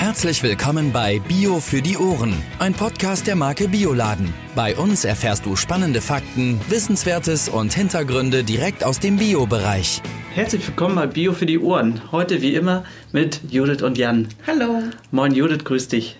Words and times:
Herzlich 0.00 0.42
willkommen 0.42 0.92
bei 0.92 1.18
Bio 1.18 1.60
für 1.60 1.82
die 1.82 1.98
Ohren, 1.98 2.32
ein 2.58 2.72
Podcast 2.72 3.26
der 3.26 3.36
Marke 3.36 3.68
Bioladen. 3.68 4.32
Bei 4.56 4.74
uns 4.74 5.04
erfährst 5.04 5.44
du 5.44 5.56
spannende 5.56 6.00
Fakten, 6.00 6.58
Wissenswertes 6.70 7.50
und 7.50 7.74
Hintergründe 7.74 8.42
direkt 8.42 8.82
aus 8.82 8.98
dem 8.98 9.18
Bio-Bereich. 9.18 10.00
Herzlich 10.32 10.66
willkommen 10.66 10.94
bei 10.94 11.06
Bio 11.06 11.34
für 11.34 11.44
die 11.44 11.58
Ohren. 11.58 12.00
Heute 12.12 12.40
wie 12.40 12.54
immer 12.54 12.84
mit 13.12 13.42
Judith 13.50 13.82
und 13.82 13.98
Jan. 13.98 14.28
Hallo. 14.46 14.84
Moin 15.10 15.34
Judith, 15.34 15.64
grüß 15.64 15.88
dich. 15.88 16.18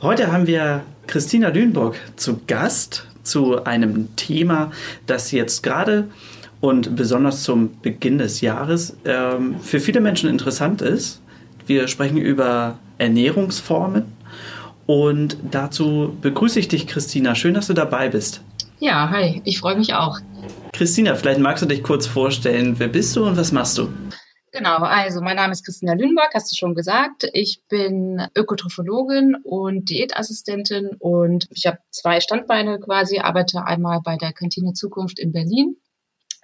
Heute 0.00 0.32
haben 0.32 0.46
wir 0.46 0.82
Christina 1.06 1.48
Lüneburg 1.50 1.96
zu 2.16 2.40
Gast 2.46 3.06
zu 3.22 3.62
einem 3.64 4.16
Thema, 4.16 4.72
das 5.06 5.32
jetzt 5.32 5.62
gerade 5.62 6.08
und 6.62 6.96
besonders 6.96 7.42
zum 7.42 7.78
Beginn 7.82 8.16
des 8.16 8.40
Jahres 8.40 8.96
ähm, 9.04 9.60
für 9.60 9.80
viele 9.80 10.00
Menschen 10.00 10.30
interessant 10.30 10.80
ist. 10.80 11.20
Wir 11.66 11.88
sprechen 11.88 12.16
über 12.16 12.78
Ernährungsformen 12.98 14.04
und 14.86 15.36
dazu 15.50 16.16
begrüße 16.20 16.60
ich 16.60 16.68
dich, 16.68 16.86
Christina. 16.86 17.34
Schön, 17.34 17.54
dass 17.54 17.66
du 17.66 17.74
dabei 17.74 18.08
bist. 18.08 18.40
Ja, 18.78 19.10
hi, 19.10 19.42
ich 19.44 19.58
freue 19.58 19.76
mich 19.76 19.94
auch. 19.94 20.18
Christina, 20.72 21.14
vielleicht 21.14 21.40
magst 21.40 21.62
du 21.62 21.66
dich 21.66 21.82
kurz 21.82 22.06
vorstellen. 22.06 22.78
Wer 22.78 22.88
bist 22.88 23.16
du 23.16 23.24
und 23.24 23.36
was 23.36 23.50
machst 23.50 23.78
du? 23.78 23.88
Genau, 24.52 24.76
also 24.76 25.20
mein 25.20 25.36
Name 25.36 25.52
ist 25.52 25.64
Christina 25.64 25.92
Lüneburg, 25.92 26.30
hast 26.32 26.50
du 26.50 26.56
schon 26.56 26.74
gesagt. 26.74 27.28
Ich 27.34 27.60
bin 27.68 28.26
Ökotrophologin 28.34 29.36
und 29.42 29.90
Diätassistentin 29.90 30.90
und 30.98 31.46
ich 31.50 31.66
habe 31.66 31.78
zwei 31.90 32.20
Standbeine 32.20 32.78
quasi, 32.78 33.18
arbeite 33.18 33.64
einmal 33.64 34.00
bei 34.02 34.16
der 34.16 34.32
Kantine 34.32 34.72
Zukunft 34.72 35.18
in 35.18 35.32
Berlin 35.32 35.76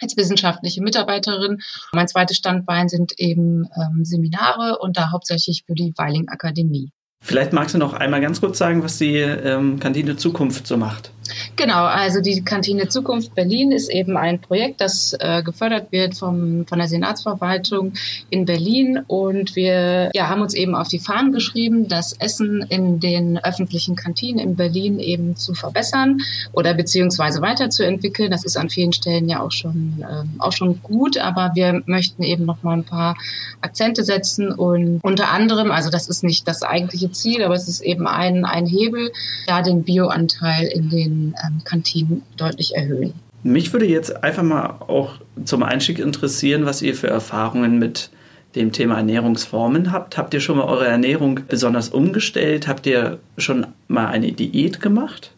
als 0.02 0.16
wissenschaftliche 0.16 0.82
Mitarbeiterin. 0.82 1.58
Mein 1.92 2.08
zweites 2.08 2.36
Standbein 2.36 2.88
sind 2.88 3.12
eben 3.18 3.68
ähm, 3.76 4.04
Seminare 4.04 4.78
und 4.80 4.96
da 4.96 5.10
hauptsächlich 5.12 5.64
für 5.66 5.74
die 5.74 5.92
Weiling 5.96 6.28
Akademie. 6.28 6.90
Vielleicht 7.24 7.52
magst 7.52 7.74
du 7.74 7.78
noch 7.78 7.92
einmal 7.92 8.20
ganz 8.20 8.40
kurz 8.40 8.58
sagen, 8.58 8.82
was 8.82 8.98
die 8.98 9.16
ähm, 9.16 9.78
Kantine 9.78 10.16
Zukunft 10.16 10.66
so 10.66 10.76
macht. 10.76 11.12
Genau, 11.56 11.84
also 11.84 12.20
die 12.20 12.42
Kantine 12.42 12.88
Zukunft 12.88 13.34
Berlin 13.34 13.72
ist 13.72 13.90
eben 13.90 14.16
ein 14.16 14.40
Projekt, 14.40 14.80
das 14.80 15.14
äh, 15.18 15.42
gefördert 15.42 15.92
wird 15.92 16.16
vom, 16.16 16.66
von 16.66 16.78
der 16.78 16.88
Senatsverwaltung 16.88 17.92
in 18.30 18.44
Berlin. 18.44 19.00
Und 19.06 19.54
wir 19.54 20.10
ja, 20.14 20.28
haben 20.28 20.42
uns 20.42 20.54
eben 20.54 20.74
auf 20.74 20.88
die 20.88 20.98
Fahnen 20.98 21.32
geschrieben, 21.32 21.88
das 21.88 22.14
Essen 22.14 22.64
in 22.68 23.00
den 23.00 23.38
öffentlichen 23.38 23.96
Kantinen 23.96 24.38
in 24.38 24.56
Berlin 24.56 24.98
eben 24.98 25.36
zu 25.36 25.54
verbessern 25.54 26.18
oder 26.52 26.74
beziehungsweise 26.74 27.40
weiterzuentwickeln. 27.40 28.30
Das 28.30 28.44
ist 28.44 28.56
an 28.56 28.70
vielen 28.70 28.92
Stellen 28.92 29.28
ja 29.28 29.40
auch 29.40 29.52
schon, 29.52 30.02
äh, 30.02 30.24
auch 30.40 30.52
schon 30.52 30.82
gut, 30.82 31.18
aber 31.18 31.52
wir 31.54 31.82
möchten 31.86 32.22
eben 32.22 32.44
noch 32.44 32.62
mal 32.62 32.74
ein 32.74 32.84
paar 32.84 33.16
Akzente 33.60 34.04
setzen 34.04 34.50
und 34.50 35.00
unter 35.02 35.30
anderem, 35.30 35.70
also 35.70 35.90
das 35.90 36.08
ist 36.08 36.24
nicht 36.24 36.48
das 36.48 36.62
eigentliche 36.62 37.12
Ziel, 37.12 37.44
aber 37.44 37.54
es 37.54 37.68
ist 37.68 37.80
eben 37.80 38.06
ein, 38.06 38.44
ein 38.44 38.66
Hebel, 38.66 39.12
da 39.46 39.62
den 39.62 39.84
Bioanteil 39.84 40.66
in 40.66 40.90
den 40.90 41.11
ähm, 41.12 41.62
Kantinen 41.64 42.22
deutlich 42.36 42.74
erhöhen. 42.74 43.14
Mich 43.42 43.72
würde 43.72 43.86
jetzt 43.86 44.22
einfach 44.22 44.42
mal 44.42 44.76
auch 44.86 45.14
zum 45.44 45.62
Einstieg 45.62 45.98
interessieren, 45.98 46.64
was 46.64 46.80
ihr 46.82 46.94
für 46.94 47.08
Erfahrungen 47.08 47.78
mit 47.78 48.10
dem 48.54 48.70
Thema 48.72 48.96
Ernährungsformen 48.96 49.92
habt. 49.92 50.16
Habt 50.16 50.34
ihr 50.34 50.40
schon 50.40 50.58
mal 50.58 50.64
eure 50.64 50.86
Ernährung 50.86 51.40
besonders 51.48 51.88
umgestellt? 51.88 52.68
Habt 52.68 52.86
ihr 52.86 53.18
schon 53.38 53.66
mal 53.88 54.08
eine 54.08 54.32
Diät 54.32 54.80
gemacht? 54.80 55.32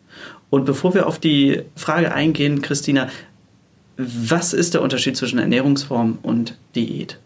Und 0.50 0.64
bevor 0.64 0.94
wir 0.94 1.06
auf 1.06 1.18
die 1.18 1.62
Frage 1.76 2.12
eingehen, 2.12 2.60
Christina, 2.62 3.08
was 3.96 4.52
ist 4.52 4.74
der 4.74 4.82
Unterschied 4.82 5.16
zwischen 5.16 5.38
Ernährungsform 5.38 6.18
und 6.22 6.56
Diät? 6.74 7.18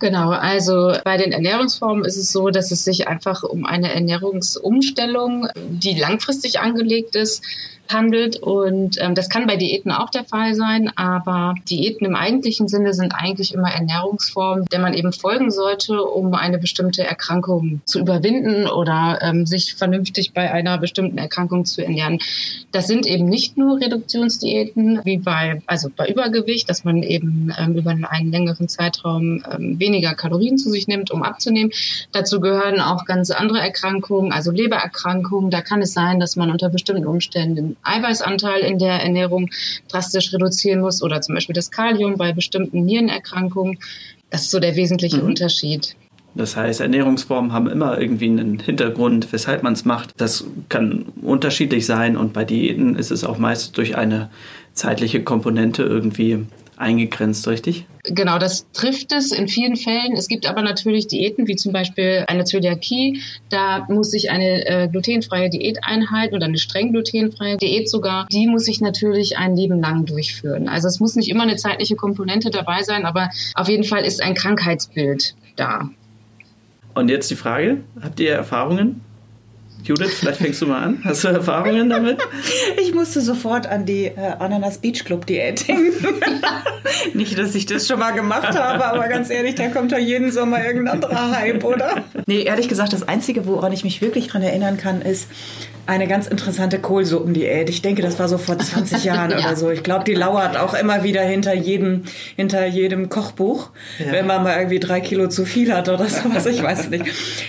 Genau, 0.00 0.30
also 0.30 0.92
bei 1.04 1.16
den 1.16 1.32
Ernährungsformen 1.32 2.04
ist 2.04 2.16
es 2.16 2.32
so, 2.32 2.50
dass 2.50 2.70
es 2.70 2.84
sich 2.84 3.06
einfach 3.06 3.42
um 3.42 3.64
eine 3.64 3.92
Ernährungsumstellung, 3.92 5.48
die 5.56 5.98
langfristig 5.98 6.58
angelegt 6.58 7.14
ist, 7.14 7.42
handelt. 7.92 8.36
Und 8.36 8.96
ähm, 9.00 9.14
das 9.14 9.28
kann 9.28 9.46
bei 9.46 9.56
Diäten 9.56 9.90
auch 9.90 10.10
der 10.10 10.24
Fall 10.24 10.54
sein, 10.54 10.90
aber 10.96 11.54
Diäten 11.68 12.06
im 12.06 12.16
eigentlichen 12.16 12.68
Sinne 12.68 12.94
sind 12.94 13.14
eigentlich 13.14 13.54
immer 13.54 13.70
Ernährungsformen, 13.70 14.64
der 14.72 14.80
man 14.80 14.94
eben 14.94 15.12
folgen 15.12 15.50
sollte, 15.50 16.02
um 16.02 16.34
eine 16.34 16.58
bestimmte 16.58 17.04
Erkrankung 17.04 17.80
zu 17.84 18.00
überwinden 18.00 18.66
oder 18.66 19.18
ähm, 19.22 19.46
sich 19.46 19.74
vernünftig 19.74 20.32
bei 20.32 20.50
einer 20.50 20.78
bestimmten 20.78 21.18
Erkrankung 21.18 21.64
zu 21.64 21.82
ernähren. 21.82 22.18
Das 22.72 22.86
sind 22.86 23.06
eben 23.06 23.26
nicht 23.26 23.56
nur 23.56 23.80
Reduktionsdiäten 23.80 25.00
wie 25.04 25.18
bei, 25.18 25.62
also 25.66 25.88
bei 25.94 26.08
Übergewicht, 26.08 26.68
dass 26.68 26.84
man 26.84 27.02
eben 27.02 27.52
ähm, 27.58 27.76
über 27.76 27.90
einen 27.90 28.30
längeren 28.30 28.68
Zeitraum 28.68 29.44
ähm, 29.50 29.78
weniger 29.78 30.14
Kalorien 30.14 30.58
zu 30.58 30.70
sich 30.70 30.88
nimmt, 30.88 31.10
um 31.10 31.22
abzunehmen. 31.22 31.72
Dazu 32.12 32.40
gehören 32.40 32.80
auch 32.80 33.04
ganz 33.04 33.30
andere 33.30 33.60
Erkrankungen, 33.60 34.32
also 34.32 34.50
Lebererkrankungen. 34.50 35.50
Da 35.50 35.60
kann 35.60 35.82
es 35.82 35.92
sein, 35.92 36.20
dass 36.20 36.36
man 36.36 36.50
unter 36.50 36.68
bestimmten 36.68 37.06
Umständen 37.06 37.73
Eiweißanteil 37.82 38.60
in 38.60 38.78
der 38.78 38.94
Ernährung 38.94 39.50
drastisch 39.88 40.32
reduzieren 40.32 40.80
muss 40.80 41.02
oder 41.02 41.20
zum 41.20 41.34
Beispiel 41.34 41.54
das 41.54 41.70
Kalium 41.70 42.16
bei 42.16 42.32
bestimmten 42.32 42.84
Nierenerkrankungen. 42.84 43.78
Das 44.30 44.42
ist 44.42 44.50
so 44.50 44.60
der 44.60 44.76
wesentliche 44.76 45.18
mhm. 45.18 45.28
Unterschied. 45.28 45.96
Das 46.34 46.56
heißt, 46.56 46.80
Ernährungsformen 46.80 47.52
haben 47.52 47.68
immer 47.68 48.00
irgendwie 48.00 48.26
einen 48.26 48.58
Hintergrund, 48.58 49.32
weshalb 49.32 49.62
man 49.62 49.74
es 49.74 49.84
macht. 49.84 50.10
Das 50.16 50.44
kann 50.68 51.06
unterschiedlich 51.22 51.86
sein 51.86 52.16
und 52.16 52.32
bei 52.32 52.44
Diäten 52.44 52.96
ist 52.96 53.12
es 53.12 53.22
auch 53.22 53.38
meist 53.38 53.78
durch 53.78 53.96
eine 53.96 54.30
zeitliche 54.72 55.22
Komponente 55.22 55.84
irgendwie 55.84 56.46
eingegrenzt, 56.76 57.46
richtig? 57.46 57.86
Genau, 58.06 58.38
das 58.38 58.70
trifft 58.72 59.12
es 59.12 59.32
in 59.32 59.48
vielen 59.48 59.76
Fällen. 59.76 60.12
Es 60.12 60.28
gibt 60.28 60.46
aber 60.46 60.60
natürlich 60.60 61.06
Diäten, 61.06 61.48
wie 61.48 61.56
zum 61.56 61.72
Beispiel 61.72 62.24
eine 62.28 62.44
Zöliakie. 62.44 63.22
Da 63.48 63.86
muss 63.88 64.12
ich 64.12 64.30
eine 64.30 64.66
äh, 64.66 64.88
glutenfreie 64.88 65.48
Diät 65.48 65.78
einhalten 65.82 66.34
oder 66.34 66.44
eine 66.44 66.58
streng 66.58 66.92
glutenfreie 66.92 67.56
Diät 67.56 67.88
sogar. 67.88 68.26
Die 68.30 68.46
muss 68.46 68.68
ich 68.68 68.82
natürlich 68.82 69.38
ein 69.38 69.56
Leben 69.56 69.80
lang 69.80 70.04
durchführen. 70.04 70.68
Also 70.68 70.86
es 70.86 71.00
muss 71.00 71.16
nicht 71.16 71.30
immer 71.30 71.44
eine 71.44 71.56
zeitliche 71.56 71.96
Komponente 71.96 72.50
dabei 72.50 72.82
sein, 72.82 73.06
aber 73.06 73.30
auf 73.54 73.68
jeden 73.68 73.84
Fall 73.84 74.04
ist 74.04 74.22
ein 74.22 74.34
Krankheitsbild 74.34 75.34
da. 75.56 75.88
Und 76.92 77.08
jetzt 77.08 77.30
die 77.30 77.36
Frage, 77.36 77.78
habt 78.02 78.20
ihr 78.20 78.32
Erfahrungen 78.32 79.00
Judith, 79.84 80.14
vielleicht 80.14 80.38
fängst 80.38 80.62
du 80.62 80.66
mal 80.66 80.82
an. 80.82 81.02
Hast 81.04 81.24
du 81.24 81.28
Erfahrungen 81.28 81.90
damit? 81.90 82.18
Ich 82.80 82.94
musste 82.94 83.20
sofort 83.20 83.66
an 83.66 83.86
die 83.86 84.06
äh, 84.06 84.34
Ananas 84.38 84.78
Beach 84.78 85.04
Club 85.04 85.26
Diät 85.26 85.66
denken. 85.68 85.92
Nicht, 87.14 87.38
dass 87.38 87.54
ich 87.54 87.66
das 87.66 87.86
schon 87.86 87.98
mal 87.98 88.12
gemacht 88.12 88.58
habe, 88.58 88.84
aber 88.84 89.08
ganz 89.08 89.30
ehrlich, 89.30 89.54
da 89.54 89.68
kommt 89.68 89.92
ja 89.92 89.98
jeden 89.98 90.32
Sommer 90.32 90.64
irgendein 90.64 90.94
anderer 90.94 91.30
Hype, 91.36 91.64
oder? 91.64 92.04
Nee, 92.26 92.42
ehrlich 92.42 92.68
gesagt, 92.68 92.92
das 92.92 93.06
Einzige, 93.06 93.46
woran 93.46 93.72
ich 93.72 93.84
mich 93.84 94.00
wirklich 94.00 94.28
dran 94.28 94.42
erinnern 94.42 94.76
kann, 94.76 95.02
ist, 95.02 95.28
eine 95.86 96.08
ganz 96.08 96.26
interessante 96.26 96.78
Kohlsuppendiät. 96.78 97.68
Ich 97.68 97.82
denke, 97.82 98.00
das 98.00 98.18
war 98.18 98.28
so 98.28 98.38
vor 98.38 98.58
20 98.58 99.04
Jahren 99.04 99.30
ja. 99.30 99.38
oder 99.38 99.56
so. 99.56 99.70
Ich 99.70 99.82
glaube, 99.82 100.04
die 100.04 100.14
lauert 100.14 100.56
auch 100.56 100.74
immer 100.74 101.04
wieder 101.04 101.22
hinter 101.22 101.54
jedem, 101.54 102.04
hinter 102.36 102.66
jedem 102.66 103.08
Kochbuch, 103.08 103.70
ja. 103.98 104.12
wenn 104.12 104.26
man 104.26 104.42
mal 104.42 104.56
irgendwie 104.56 104.80
drei 104.80 105.00
Kilo 105.00 105.28
zu 105.28 105.44
viel 105.44 105.72
hat 105.74 105.88
oder 105.88 106.06
sowas. 106.08 106.46
Ich 106.46 106.62
weiß 106.62 106.90
nicht. 106.90 107.04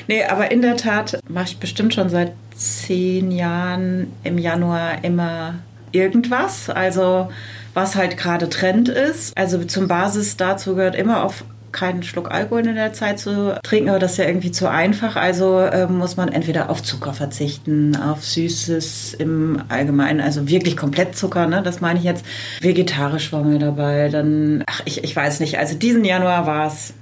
Nee, 0.08 0.24
aber 0.26 0.52
in 0.52 0.62
der 0.62 0.76
Tat 0.76 1.20
mache 1.30 1.46
ich 1.50 1.58
bestimmt 1.58 1.94
schon 1.94 2.10
seit 2.10 2.25
zehn 2.56 3.32
Jahren 3.32 4.12
im 4.24 4.38
Januar 4.38 5.04
immer 5.04 5.56
irgendwas. 5.92 6.70
Also 6.70 7.30
was 7.74 7.96
halt 7.96 8.18
gerade 8.18 8.50
Trend 8.50 8.90
ist. 8.90 9.38
Also 9.38 9.64
zum 9.66 9.88
Basis 9.88 10.38
dazu 10.38 10.76
gehört 10.76 10.96
immer 10.96 11.24
auf 11.24 11.44
keinen 11.76 12.04
Schluck 12.04 12.32
Alkohol 12.32 12.66
in 12.66 12.76
der 12.76 12.94
Zeit 12.94 13.20
zu 13.20 13.60
trinken, 13.62 13.90
aber 13.90 14.00
das 14.00 14.14
ist 14.14 14.18
ja 14.18 14.26
irgendwie 14.26 14.52
zu 14.52 14.70
einfach. 14.70 15.18
Also 15.18 15.60
äh, 15.60 15.88
muss 15.88 16.16
man 16.16 16.30
entweder 16.30 16.70
auf 16.70 16.82
Zucker 16.82 17.14
verzichten, 17.14 17.98
auf 17.98 18.24
Süßes 18.24 19.16
im 19.16 19.62
Allgemeinen, 19.68 20.22
also 20.22 20.48
wirklich 20.48 20.78
komplett 20.78 21.18
Zucker, 21.18 21.48
ne? 21.48 21.62
das 21.62 21.82
meine 21.82 22.00
ich 22.00 22.06
jetzt. 22.06 22.26
Vegetarisch 22.62 23.34
war 23.34 23.44
mir 23.44 23.60
dabei, 23.60 24.08
dann, 24.08 24.64
ach, 24.68 24.82
ich, 24.86 25.04
ich 25.04 25.14
weiß 25.14 25.42
nicht, 25.42 25.60
also 25.60 25.78
diesen 25.78 26.06
Januar 26.06 26.48
war 26.48 26.68
es 26.68 26.94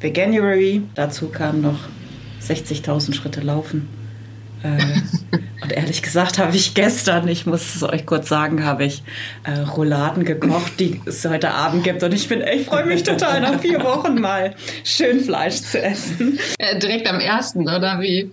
Veganuary, 0.00 0.82
dazu 0.94 1.28
kamen 1.28 1.62
noch 1.62 1.78
60.000 2.42 3.14
Schritte 3.14 3.40
laufen. 3.40 3.88
Äh, 4.64 5.36
und 5.62 5.72
ehrlich 5.72 6.02
gesagt 6.02 6.38
habe 6.38 6.56
ich 6.56 6.74
gestern, 6.74 7.28
ich 7.28 7.46
muss 7.46 7.74
es 7.74 7.82
euch 7.82 8.06
kurz 8.06 8.28
sagen, 8.28 8.64
habe 8.64 8.84
ich 8.84 9.02
äh, 9.44 9.60
Rouladen 9.60 10.24
gekocht, 10.24 10.80
die 10.80 11.00
es 11.06 11.24
heute 11.24 11.50
Abend 11.50 11.84
gibt. 11.84 12.02
Und 12.02 12.12
ich 12.12 12.28
bin, 12.28 12.42
ich 12.42 12.66
freue 12.66 12.84
mich 12.86 13.02
total 13.02 13.40
nach 13.40 13.60
vier 13.60 13.82
Wochen 13.82 14.20
mal 14.20 14.54
schön 14.84 15.20
Fleisch 15.20 15.62
zu 15.62 15.80
essen. 15.80 16.38
Äh, 16.58 16.78
direkt 16.78 17.08
am 17.08 17.20
ersten, 17.20 17.62
oder 17.62 18.00
wie? 18.00 18.30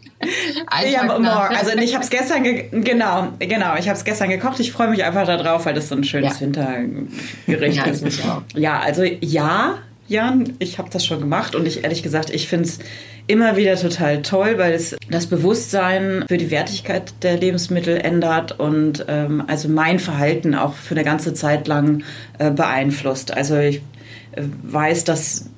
ja, 0.92 1.04
morgen. 1.04 1.56
Also 1.56 1.78
ich 1.78 1.94
habe 1.94 2.04
es 2.04 2.10
gestern, 2.10 2.44
genau, 2.44 3.30
genau, 3.40 3.76
ich 3.78 3.88
habe 3.88 3.98
es 3.98 4.04
gestern 4.04 4.30
gekocht. 4.30 4.60
Ich 4.60 4.72
freue 4.72 4.90
mich 4.90 5.04
einfach 5.04 5.26
darauf, 5.26 5.66
weil 5.66 5.74
das 5.74 5.90
so 5.90 5.96
ein 5.96 6.04
schönes 6.04 6.40
ja. 6.40 6.42
Wintergericht 6.42 7.78
ja, 7.78 7.86
ist. 7.86 8.22
Ja, 8.56 8.80
also 8.80 9.04
ja, 9.04 9.80
Jan, 10.08 10.54
ich 10.60 10.78
habe 10.78 10.90
das 10.90 11.06
schon 11.06 11.20
gemacht 11.22 11.56
und 11.56 11.66
ich 11.66 11.84
ehrlich 11.84 12.04
gesagt, 12.04 12.30
ich 12.32 12.50
finde 12.50 12.68
es 12.68 12.80
immer 13.28 13.56
wieder 13.56 13.76
total 13.76 14.22
toll, 14.22 14.58
weil 14.58 14.74
es 14.74 14.96
das 15.10 15.28
Bewusstsein 15.28 16.26
für 16.28 16.38
die 16.38 16.52
Wertigkeit 16.52 17.14
der 17.22 17.38
Lebensmittel 17.38 17.98
ändert 17.98 18.60
und 18.60 19.06
ähm, 19.08 19.44
also 19.48 19.70
mein 19.70 20.00
Verhalten 20.00 20.56
auch 20.56 20.74
für 20.74 20.96
eine 20.96 21.04
ganze 21.04 21.34
Zeit 21.34 21.68
lang 21.68 22.04
äh, 22.40 22.52
beeinflusst. 22.52 23.36
Also 23.36 23.58
ich 23.58 23.78
äh, 24.34 24.44
weiß, 24.64 25.04
dass 25.04 25.50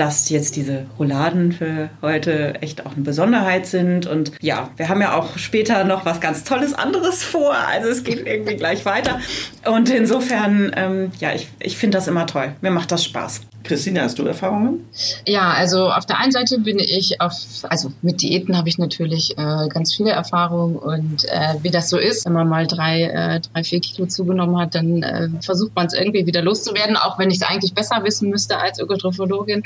dass 0.00 0.30
jetzt 0.30 0.56
diese 0.56 0.86
Rouladen 0.98 1.52
für 1.52 1.90
heute 2.00 2.54
echt 2.62 2.86
auch 2.86 2.94
eine 2.94 3.04
Besonderheit 3.04 3.66
sind. 3.66 4.06
Und 4.06 4.32
ja, 4.40 4.70
wir 4.78 4.88
haben 4.88 5.02
ja 5.02 5.14
auch 5.14 5.36
später 5.36 5.84
noch 5.84 6.06
was 6.06 6.22
ganz 6.22 6.42
Tolles 6.42 6.72
anderes 6.72 7.22
vor. 7.22 7.54
Also 7.54 7.90
es 7.90 8.02
geht 8.02 8.26
irgendwie 8.26 8.56
gleich 8.56 8.86
weiter. 8.86 9.20
Und 9.66 9.90
insofern, 9.90 10.72
ähm, 10.74 11.12
ja, 11.20 11.34
ich, 11.34 11.48
ich 11.58 11.76
finde 11.76 11.98
das 11.98 12.08
immer 12.08 12.26
toll. 12.26 12.52
Mir 12.62 12.70
macht 12.70 12.90
das 12.92 13.04
Spaß. 13.04 13.42
Christine, 13.70 14.02
hast 14.02 14.18
du 14.18 14.24
Erfahrungen? 14.24 14.84
Ja, 15.28 15.52
also 15.52 15.90
auf 15.90 16.04
der 16.04 16.18
einen 16.18 16.32
Seite 16.32 16.58
bin 16.58 16.80
ich 16.80 17.20
auf, 17.20 17.34
also 17.68 17.92
mit 18.02 18.20
Diäten 18.20 18.56
habe 18.56 18.68
ich 18.68 18.78
natürlich 18.78 19.38
äh, 19.38 19.68
ganz 19.68 19.94
viele 19.94 20.10
Erfahrungen 20.10 20.74
und 20.74 21.24
äh, 21.26 21.54
wie 21.62 21.70
das 21.70 21.88
so 21.88 21.96
ist, 21.96 22.26
wenn 22.26 22.32
man 22.32 22.48
mal 22.48 22.66
drei, 22.66 23.02
äh, 23.04 23.38
drei 23.40 23.62
vier 23.62 23.80
Kilo 23.80 24.08
zugenommen 24.08 24.58
hat, 24.58 24.74
dann 24.74 25.04
äh, 25.04 25.28
versucht 25.40 25.76
man 25.76 25.86
es 25.86 25.92
irgendwie 25.92 26.26
wieder 26.26 26.42
loszuwerden, 26.42 26.96
auch 26.96 27.16
wenn 27.20 27.30
ich 27.30 27.36
es 27.36 27.42
eigentlich 27.42 27.72
besser 27.72 28.02
wissen 28.02 28.28
müsste 28.28 28.58
als 28.58 28.80
Ökotrophologin, 28.80 29.62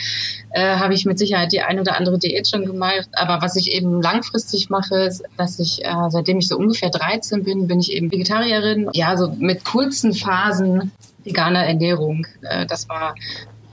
äh, 0.50 0.76
habe 0.76 0.92
ich 0.92 1.06
mit 1.06 1.18
Sicherheit 1.18 1.52
die 1.52 1.62
eine 1.62 1.80
oder 1.80 1.96
andere 1.96 2.18
Diät 2.18 2.46
schon 2.46 2.66
gemacht. 2.66 3.08
Aber 3.12 3.40
was 3.40 3.56
ich 3.56 3.72
eben 3.72 4.02
langfristig 4.02 4.68
mache, 4.68 4.96
ist, 4.96 5.24
dass 5.38 5.58
ich, 5.58 5.82
äh, 5.82 6.10
seitdem 6.10 6.36
ich 6.36 6.48
so 6.48 6.58
ungefähr 6.58 6.90
13 6.90 7.42
bin, 7.42 7.68
bin 7.68 7.80
ich 7.80 7.90
eben 7.90 8.12
Vegetarierin. 8.12 8.90
Ja, 8.92 9.16
so 9.16 9.34
mit 9.38 9.64
kurzen 9.64 10.12
Phasen 10.12 10.92
veganer 11.24 11.64
Ernährung. 11.64 12.26
Äh, 12.42 12.66
das 12.66 12.88
war 12.88 13.14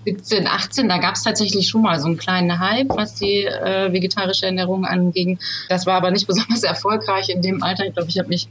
17, 0.05 0.47
18, 0.47 0.89
da 0.89 0.97
gab 0.97 1.15
es 1.15 1.23
tatsächlich 1.23 1.67
schon 1.67 1.81
mal 1.81 1.99
so 1.99 2.07
einen 2.07 2.17
kleinen 2.17 2.59
Hype, 2.59 2.89
was 2.89 3.15
die 3.15 3.43
äh, 3.43 3.91
vegetarische 3.91 4.47
Ernährung 4.47 4.85
anging. 4.85 5.39
Das 5.69 5.85
war 5.85 5.95
aber 5.95 6.11
nicht 6.11 6.27
besonders 6.27 6.63
erfolgreich 6.63 7.29
in 7.29 7.41
dem 7.41 7.61
Alter. 7.61 7.85
Ich 7.85 7.93
glaube, 7.93 8.09
ich 8.09 8.17
habe 8.17 8.29
mich 8.29 8.47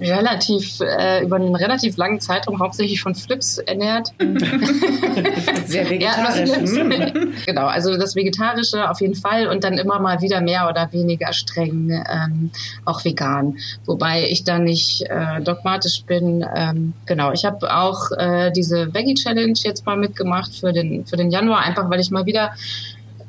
relativ 0.00 0.80
äh, 0.80 1.22
über 1.22 1.36
einen 1.36 1.54
relativ 1.54 1.96
langen 1.96 2.20
Zeitraum 2.20 2.58
hauptsächlich 2.58 3.02
von 3.02 3.14
Flips 3.14 3.58
ernährt. 3.58 4.12
Sehr 5.66 5.88
vegetarisch. 5.90 6.48
Ja, 6.48 7.10
genau, 7.46 7.66
also 7.66 7.96
das 7.96 8.16
Vegetarische 8.16 8.88
auf 8.90 9.00
jeden 9.00 9.14
Fall 9.14 9.46
und 9.46 9.64
dann 9.64 9.74
immer 9.74 9.98
mal 10.00 10.20
wieder 10.20 10.40
mehr 10.40 10.68
oder 10.68 10.92
weniger 10.92 11.32
streng 11.32 11.90
ähm, 11.90 12.50
auch 12.84 13.04
vegan. 13.04 13.58
Wobei 13.84 14.28
ich 14.28 14.44
da 14.44 14.58
nicht 14.58 15.02
äh, 15.02 15.40
dogmatisch 15.42 16.04
bin. 16.04 16.44
Ähm, 16.56 16.94
genau, 17.06 17.32
ich 17.32 17.44
habe 17.44 17.74
auch 17.74 18.10
äh, 18.12 18.50
diese 18.52 18.92
Veggie 18.94 19.14
Challenge 19.14 19.58
jetzt 19.62 19.84
mal 19.86 19.96
mitgemacht 19.96 20.54
für 20.54 20.72
den 20.72 21.06
für 21.06 21.16
den 21.16 21.30
Januar, 21.30 21.60
einfach 21.60 21.90
weil 21.90 22.00
ich 22.00 22.10
mal 22.10 22.26
wieder 22.26 22.52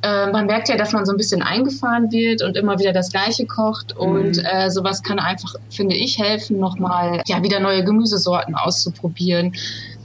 äh, 0.03 0.31
man 0.31 0.48
merkt 0.48 0.69
ja, 0.69 0.77
dass 0.77 0.94
man 0.94 1.06
so 1.06 1.12
ein 1.12 1.18
bisschen 1.18 1.42
eingefahren 1.42 2.12
wird 2.12 2.42
und 2.42 2.57
immer 2.57 2.80
wieder 2.80 2.92
das 2.92 3.12
Gleiche 3.12 3.45
kocht. 3.45 3.95
Und 3.95 4.38
mhm. 4.38 4.45
äh, 4.45 4.71
sowas 4.71 5.03
kann 5.03 5.19
einfach, 5.19 5.56
finde 5.69 5.95
ich, 5.95 6.18
helfen, 6.18 6.59
nochmal 6.59 7.21
ja, 7.27 7.44
wieder 7.44 7.59
neue 7.59 7.83
Gemüsesorten 7.83 8.56
auszuprobieren. 8.56 9.53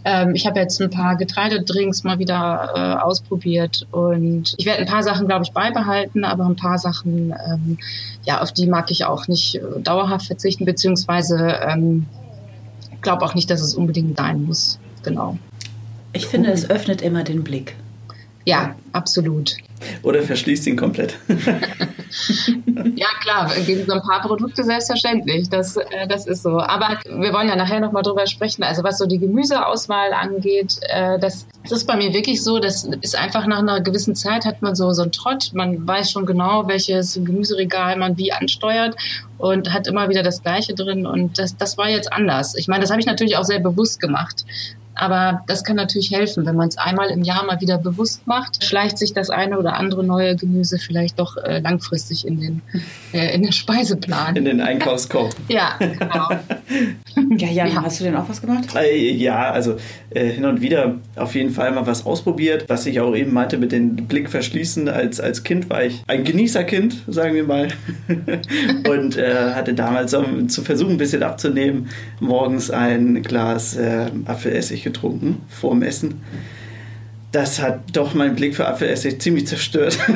Ähm, 0.05 0.35
ich 0.35 0.47
habe 0.47 0.61
jetzt 0.61 0.81
ein 0.81 0.91
paar 0.91 1.17
Getreidedrinks 1.17 2.05
mal 2.05 2.19
wieder 2.19 2.73
äh, 2.77 3.03
ausprobiert 3.03 3.87
und 3.91 4.55
ich 4.57 4.65
werde 4.67 4.83
ein 4.83 4.87
paar 4.87 5.03
Sachen, 5.03 5.27
glaube 5.27 5.45
ich, 5.45 5.53
beibehalten, 5.53 6.25
aber 6.25 6.45
ein 6.45 6.55
paar 6.55 6.79
Sachen, 6.79 7.35
ähm, 7.51 7.79
ja, 8.25 8.41
auf 8.41 8.53
die 8.53 8.69
mag 8.69 8.91
ich 8.91 9.05
auch 9.05 9.27
nicht 9.27 9.57
äh, 9.57 9.81
dauerhaft 9.81 10.27
verzichten, 10.27 10.65
beziehungsweise 10.65 11.59
ähm, 11.67 12.07
glaube 13.01 13.25
auch 13.25 13.35
nicht, 13.35 13.51
dass 13.51 13.63
es 13.63 13.75
unbedingt 13.75 14.17
sein 14.17 14.45
muss. 14.45 14.79
Genau. 15.03 15.39
Ich 16.13 16.27
finde, 16.27 16.51
es 16.51 16.71
öffnet 16.71 17.03
immer 17.03 17.25
den 17.25 17.43
Blick. 17.43 17.75
Ja, 18.45 18.77
absolut. 18.93 19.57
Oder 20.02 20.23
verschließt 20.23 20.67
ihn 20.67 20.76
komplett. 20.76 21.19
ja, 22.96 23.06
klar, 23.20 23.50
gegen 23.67 23.84
so 23.84 23.93
ein 23.93 24.02
paar 24.02 24.23
Produkte 24.23 24.64
selbstverständlich. 24.64 25.49
Das, 25.49 25.76
äh, 25.76 26.06
das 26.08 26.26
ist 26.26 26.43
so. 26.43 26.61
Aber 26.61 26.99
wir 27.05 27.32
wollen 27.32 27.49
ja 27.49 27.56
nachher 27.56 27.81
nochmal 27.81 28.02
drüber 28.02 28.26
sprechen. 28.26 28.62
Also, 28.62 28.82
was 28.84 28.99
so 28.99 29.06
die 29.06 29.19
Gemüseauswahl 29.19 30.12
angeht, 30.12 30.78
äh, 30.88 31.19
das, 31.19 31.46
das 31.62 31.73
ist 31.73 31.87
bei 31.87 31.96
mir 31.96 32.12
wirklich 32.12 32.43
so. 32.43 32.58
Das 32.58 32.84
ist 33.00 33.17
einfach 33.17 33.46
nach 33.46 33.58
einer 33.58 33.81
gewissen 33.81 34.14
Zeit 34.14 34.44
hat 34.44 34.62
man 34.62 34.75
so, 34.75 34.93
so 34.93 35.02
einen 35.02 35.12
Trott. 35.12 35.50
Man 35.52 35.87
weiß 35.87 36.11
schon 36.11 36.26
genau, 36.26 36.67
welches 36.69 37.14
Gemüseregal 37.14 37.96
man 37.96 38.17
wie 38.17 38.32
ansteuert 38.32 38.96
und 39.38 39.73
hat 39.73 39.87
immer 39.87 40.08
wieder 40.08 40.23
das 40.23 40.43
Gleiche 40.43 40.75
drin. 40.75 41.06
Und 41.06 41.38
das, 41.38 41.56
das 41.56 41.76
war 41.76 41.88
jetzt 41.88 42.12
anders. 42.12 42.55
Ich 42.56 42.69
meine, 42.69 42.82
das 42.82 42.90
habe 42.90 43.00
ich 43.00 43.06
natürlich 43.06 43.37
auch 43.37 43.44
sehr 43.44 43.61
bewusst 43.61 44.00
gemacht. 44.00 44.44
Aber 44.97 45.43
das 45.47 45.63
kann 45.63 45.77
natürlich 45.77 46.11
helfen, 46.11 46.47
wenn 46.47 46.57
man 46.57 46.69
es 46.69 46.79
einmal 46.79 47.11
im 47.11 47.23
Jahr 47.23 47.45
mal 47.45 47.61
wieder 47.61 47.77
bewusst 47.77 48.27
macht, 48.27 48.65
schleicht 48.65 48.97
sich 48.97 49.13
das 49.13 49.29
eine 49.29 49.59
oder 49.59 49.75
andere 49.75 50.03
neue 50.03 50.37
Gemüse 50.37 50.79
vielleicht 50.79 51.19
doch 51.19 51.37
äh, 51.37 51.61
langfristig 51.61 52.27
in 52.27 52.41
den, 52.41 52.63
äh, 53.13 53.35
in 53.35 53.43
den 53.43 53.53
Speiseplan. 53.53 54.37
In 54.37 54.47
den 54.47 54.61
Einkaufskorb. 54.63 55.35
ja, 55.49 55.77
genau. 55.79 56.31
ja, 57.37 57.49
Jan, 57.49 57.69
ja. 57.69 57.83
hast 57.83 58.01
du 58.01 58.05
denn 58.05 58.17
auch 58.17 58.29
was 58.29 58.41
gemacht? 58.41 58.75
Äh, 58.75 59.13
ja, 59.13 59.51
also 59.51 59.77
äh, 60.11 60.31
hin 60.31 60.47
und 60.47 60.63
wieder 60.63 60.95
auf 61.15 61.35
jeden 61.35 61.51
Fall 61.51 61.73
mal 61.73 61.87
was 61.87 62.07
ausprobiert. 62.07 62.65
Was 62.69 62.87
ich 62.87 62.99
auch 63.01 63.15
eben 63.15 63.35
meinte 63.35 63.59
mit 63.59 63.73
den 63.73 63.97
Blick 64.09 64.31
verschließen. 64.31 64.89
Als, 64.89 65.21
als 65.21 65.45
Kind 65.45 65.69
war 65.69 65.85
ich 65.85 66.03
ein 66.07 66.25
Genießerkind, 66.25 67.05
sagen 67.09 67.35
wir 67.35 67.45
mal. 67.45 67.69
und 68.89 69.19
äh, 69.19 69.53
hatte 69.53 69.75
damals, 69.75 70.15
um 70.15 70.49
zu 70.49 70.63
versuchen, 70.63 70.93
ein 70.93 70.99
bisschen 70.99 71.23
abzunehmen, 71.23 71.91
morgens 72.19 72.71
ein 72.71 73.23
Glas 73.23 73.77
äh, 73.77 74.07
Apfelessig 74.25 74.86
getrunken 74.87 75.43
vor 75.49 75.71
dem 75.71 75.83
Essen. 75.83 76.23
Das 77.33 77.61
hat 77.61 77.81
doch 77.93 78.15
meinen 78.15 78.37
Blick 78.37 78.55
für 78.55 78.67
Apfelessig 78.67 79.21
ziemlich 79.21 79.47
zerstört. 79.47 79.99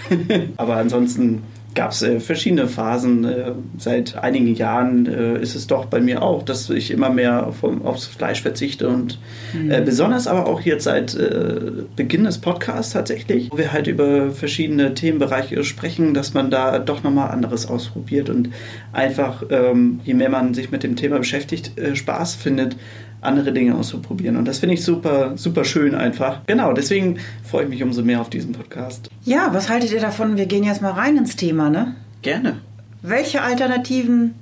Aber 0.56 0.76
ansonsten 0.76 1.42
gab 1.74 1.92
es 1.92 2.02
äh, 2.02 2.20
verschiedene 2.20 2.66
Phasen. 2.66 3.24
Äh, 3.24 3.52
seit 3.78 4.16
einigen 4.16 4.54
Jahren 4.54 5.06
äh, 5.06 5.40
ist 5.40 5.54
es 5.54 5.66
doch 5.66 5.86
bei 5.86 6.00
mir 6.00 6.22
auch, 6.22 6.42
dass 6.42 6.70
ich 6.70 6.90
immer 6.90 7.10
mehr 7.10 7.52
vom, 7.58 7.84
aufs 7.84 8.06
Fleisch 8.06 8.42
verzichte 8.42 8.88
und 8.88 9.18
mhm. 9.52 9.70
Äh, 9.70 9.82
besonders 9.82 10.26
aber 10.26 10.46
auch 10.46 10.60
jetzt 10.60 10.84
seit 10.84 11.14
äh, 11.14 11.60
Beginn 11.96 12.24
des 12.24 12.38
Podcasts 12.38 12.92
tatsächlich, 12.92 13.50
wo 13.50 13.58
wir 13.58 13.72
halt 13.72 13.86
über 13.86 14.30
verschiedene 14.30 14.94
Themenbereiche 14.94 15.62
sprechen, 15.64 16.14
dass 16.14 16.34
man 16.34 16.50
da 16.50 16.78
doch 16.78 17.02
nochmal 17.02 17.30
anderes 17.30 17.66
ausprobiert 17.66 18.30
und 18.30 18.50
einfach, 18.92 19.44
ähm, 19.50 20.00
je 20.04 20.14
mehr 20.14 20.30
man 20.30 20.54
sich 20.54 20.70
mit 20.70 20.82
dem 20.82 20.96
Thema 20.96 21.18
beschäftigt, 21.18 21.78
äh, 21.78 21.94
Spaß 21.94 22.34
findet, 22.34 22.76
andere 23.20 23.52
Dinge 23.52 23.74
auszuprobieren. 23.74 24.36
Und 24.36 24.46
das 24.46 24.58
finde 24.58 24.74
ich 24.74 24.84
super, 24.84 25.36
super 25.36 25.64
schön 25.64 25.94
einfach. 25.94 26.40
Genau, 26.46 26.72
deswegen 26.72 27.18
freue 27.44 27.64
ich 27.64 27.68
mich 27.68 27.82
umso 27.82 28.02
mehr 28.02 28.20
auf 28.20 28.30
diesen 28.30 28.52
Podcast. 28.52 29.08
Ja, 29.24 29.52
was 29.52 29.68
haltet 29.68 29.92
ihr 29.92 30.00
davon? 30.00 30.36
Wir 30.36 30.46
gehen 30.46 30.64
jetzt 30.64 30.82
mal 30.82 30.92
rein 30.92 31.16
ins 31.16 31.36
Thema, 31.36 31.70
ne? 31.70 31.94
Gerne. 32.22 32.58
Welche 33.02 33.42
alternativen 33.42 34.34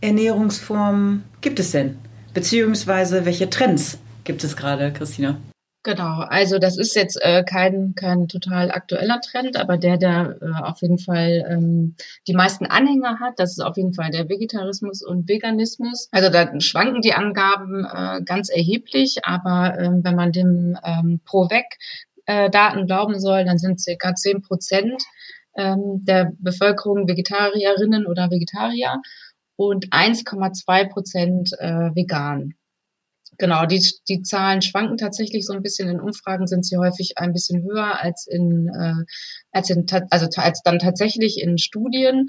Ernährungsformen 0.00 1.24
gibt 1.40 1.60
es 1.60 1.70
denn? 1.70 1.96
Beziehungsweise 2.32 3.24
welche 3.24 3.48
Trends 3.48 3.98
gibt 4.24 4.44
es 4.44 4.56
gerade, 4.56 4.92
Christina? 4.92 5.38
Genau, 5.86 6.20
also 6.20 6.58
das 6.58 6.78
ist 6.78 6.96
jetzt 6.96 7.20
äh, 7.20 7.44
kein, 7.44 7.94
kein 7.94 8.26
total 8.26 8.70
aktueller 8.70 9.20
Trend, 9.20 9.58
aber 9.58 9.76
der, 9.76 9.98
der 9.98 10.38
äh, 10.40 10.62
auf 10.64 10.80
jeden 10.80 10.96
Fall 10.98 11.44
ähm, 11.46 11.94
die 12.26 12.32
meisten 12.32 12.64
Anhänger 12.64 13.20
hat, 13.20 13.34
das 13.36 13.50
ist 13.50 13.60
auf 13.60 13.76
jeden 13.76 13.92
Fall 13.92 14.10
der 14.10 14.30
Vegetarismus 14.30 15.02
und 15.02 15.28
Veganismus. 15.28 16.08
Also 16.10 16.30
da 16.30 16.58
schwanken 16.58 17.02
die 17.02 17.12
Angaben 17.12 17.84
äh, 17.84 18.22
ganz 18.24 18.48
erheblich, 18.48 19.26
aber 19.26 19.78
ähm, 19.78 20.02
wenn 20.02 20.16
man 20.16 20.32
dem 20.32 20.78
ähm, 20.82 21.20
Pro-Weg 21.26 21.76
äh, 22.24 22.48
Daten 22.48 22.86
glauben 22.86 23.20
soll, 23.20 23.44
dann 23.44 23.58
sind 23.58 23.78
circa 23.78 24.14
zehn 24.14 24.40
Prozent 24.40 25.02
ähm, 25.54 26.02
der 26.02 26.32
Bevölkerung 26.38 27.06
Vegetarierinnen 27.06 28.06
oder 28.06 28.30
Vegetarier 28.30 29.02
und 29.56 29.90
1,2 29.90 30.88
Prozent 30.88 31.50
äh, 31.58 31.94
vegan. 31.94 32.54
Genau, 33.38 33.66
die, 33.66 33.82
die 34.08 34.22
Zahlen 34.22 34.62
schwanken 34.62 34.96
tatsächlich 34.96 35.46
so 35.46 35.52
ein 35.52 35.62
bisschen. 35.62 35.88
In 35.88 36.00
Umfragen 36.00 36.46
sind 36.46 36.64
sie 36.64 36.76
häufig 36.76 37.14
ein 37.16 37.32
bisschen 37.32 37.62
höher 37.62 38.00
als 38.00 38.26
in, 38.26 38.68
äh, 38.68 39.04
als 39.52 39.70
in, 39.70 39.86
also 40.10 40.26
als 40.36 40.62
dann 40.62 40.78
tatsächlich 40.78 41.40
in 41.40 41.58
Studien. 41.58 42.26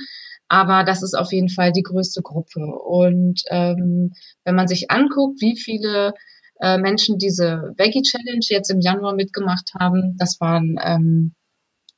Aber 0.48 0.84
das 0.84 1.04
ist 1.04 1.16
auf 1.16 1.32
jeden 1.32 1.50
Fall 1.50 1.72
die 1.72 1.84
größte 1.84 2.22
Gruppe. 2.22 2.62
Und 2.66 3.42
ähm, 3.50 4.14
wenn 4.44 4.56
man 4.56 4.68
sich 4.68 4.92
anguckt, 4.92 5.42
wie 5.42 5.58
viele 5.58 6.14
äh, 6.62 6.78
Menschen 6.78 7.18
diese 7.18 7.74
Veggie 7.78 8.04
Challenge 8.04 8.46
jetzt 8.50 8.70
im 8.70 8.80
Januar 8.80 9.16
mitgemacht 9.16 9.72
haben, 9.80 10.16
das 10.18 10.40
waren 10.40 10.78
ähm, 10.84 11.36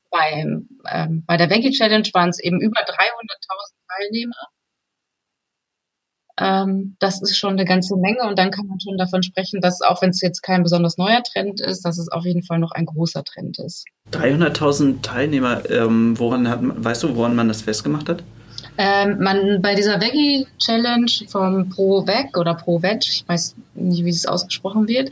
bei, 0.10 0.46
ähm, 0.90 1.24
bei 1.26 1.38
der 1.38 1.50
Veggie 1.50 1.72
Challenge 1.72 2.08
waren 2.14 2.30
es 2.30 2.40
eben 2.40 2.62
über 2.62 2.80
300.000 2.82 2.94
Teilnehmer. 3.88 4.48
Ähm, 6.40 6.96
das 7.00 7.22
ist 7.22 7.38
schon 7.38 7.54
eine 7.54 7.66
ganze 7.66 7.96
Menge 7.96 8.28
und 8.28 8.38
dann 8.38 8.52
kann 8.52 8.68
man 8.68 8.80
schon 8.80 8.98
davon 8.98 9.24
sprechen, 9.24 9.60
dass 9.62 9.82
auch 9.82 10.02
wenn 10.02 10.12
es 10.12 10.22
jetzt 10.22 10.42
kein 10.42 10.64
besonders 10.64 10.98
neuer 10.98 11.24
Trend 11.24 11.62
ist, 11.62 11.84
dass 11.84 11.98
es 11.98 12.10
auf 12.10 12.26
jeden 12.26 12.44
Fall 12.44 12.60
noch 12.60 12.72
ein 12.72 12.86
großer 12.86 13.24
Trend 13.24 13.58
ist. 13.60 13.86
300.000 14.12 15.02
Teilnehmer, 15.02 15.70
ähm, 15.70 16.18
woran 16.20 16.48
hat, 16.48 16.60
weißt 16.62 17.04
du, 17.04 17.16
woran 17.16 17.36
man 17.36 17.48
das 17.48 17.64
festgemacht 17.64 18.08
hat? 18.08 18.24
Ähm, 18.78 19.18
man 19.20 19.62
bei 19.62 19.76
dieser 19.76 20.00
Veggie 20.00 20.48
Challenge 20.60 21.12
vom 21.28 21.70
Pro 21.70 22.06
Veg 22.06 22.38
oder 22.38 22.54
Pro 22.54 22.82
Veg, 22.82 23.00
ich 23.02 23.24
weiß 23.28 23.56
nicht, 23.76 24.06
wie 24.06 24.10
es 24.10 24.26
ausgesprochen 24.26 24.88
wird, 24.88 25.10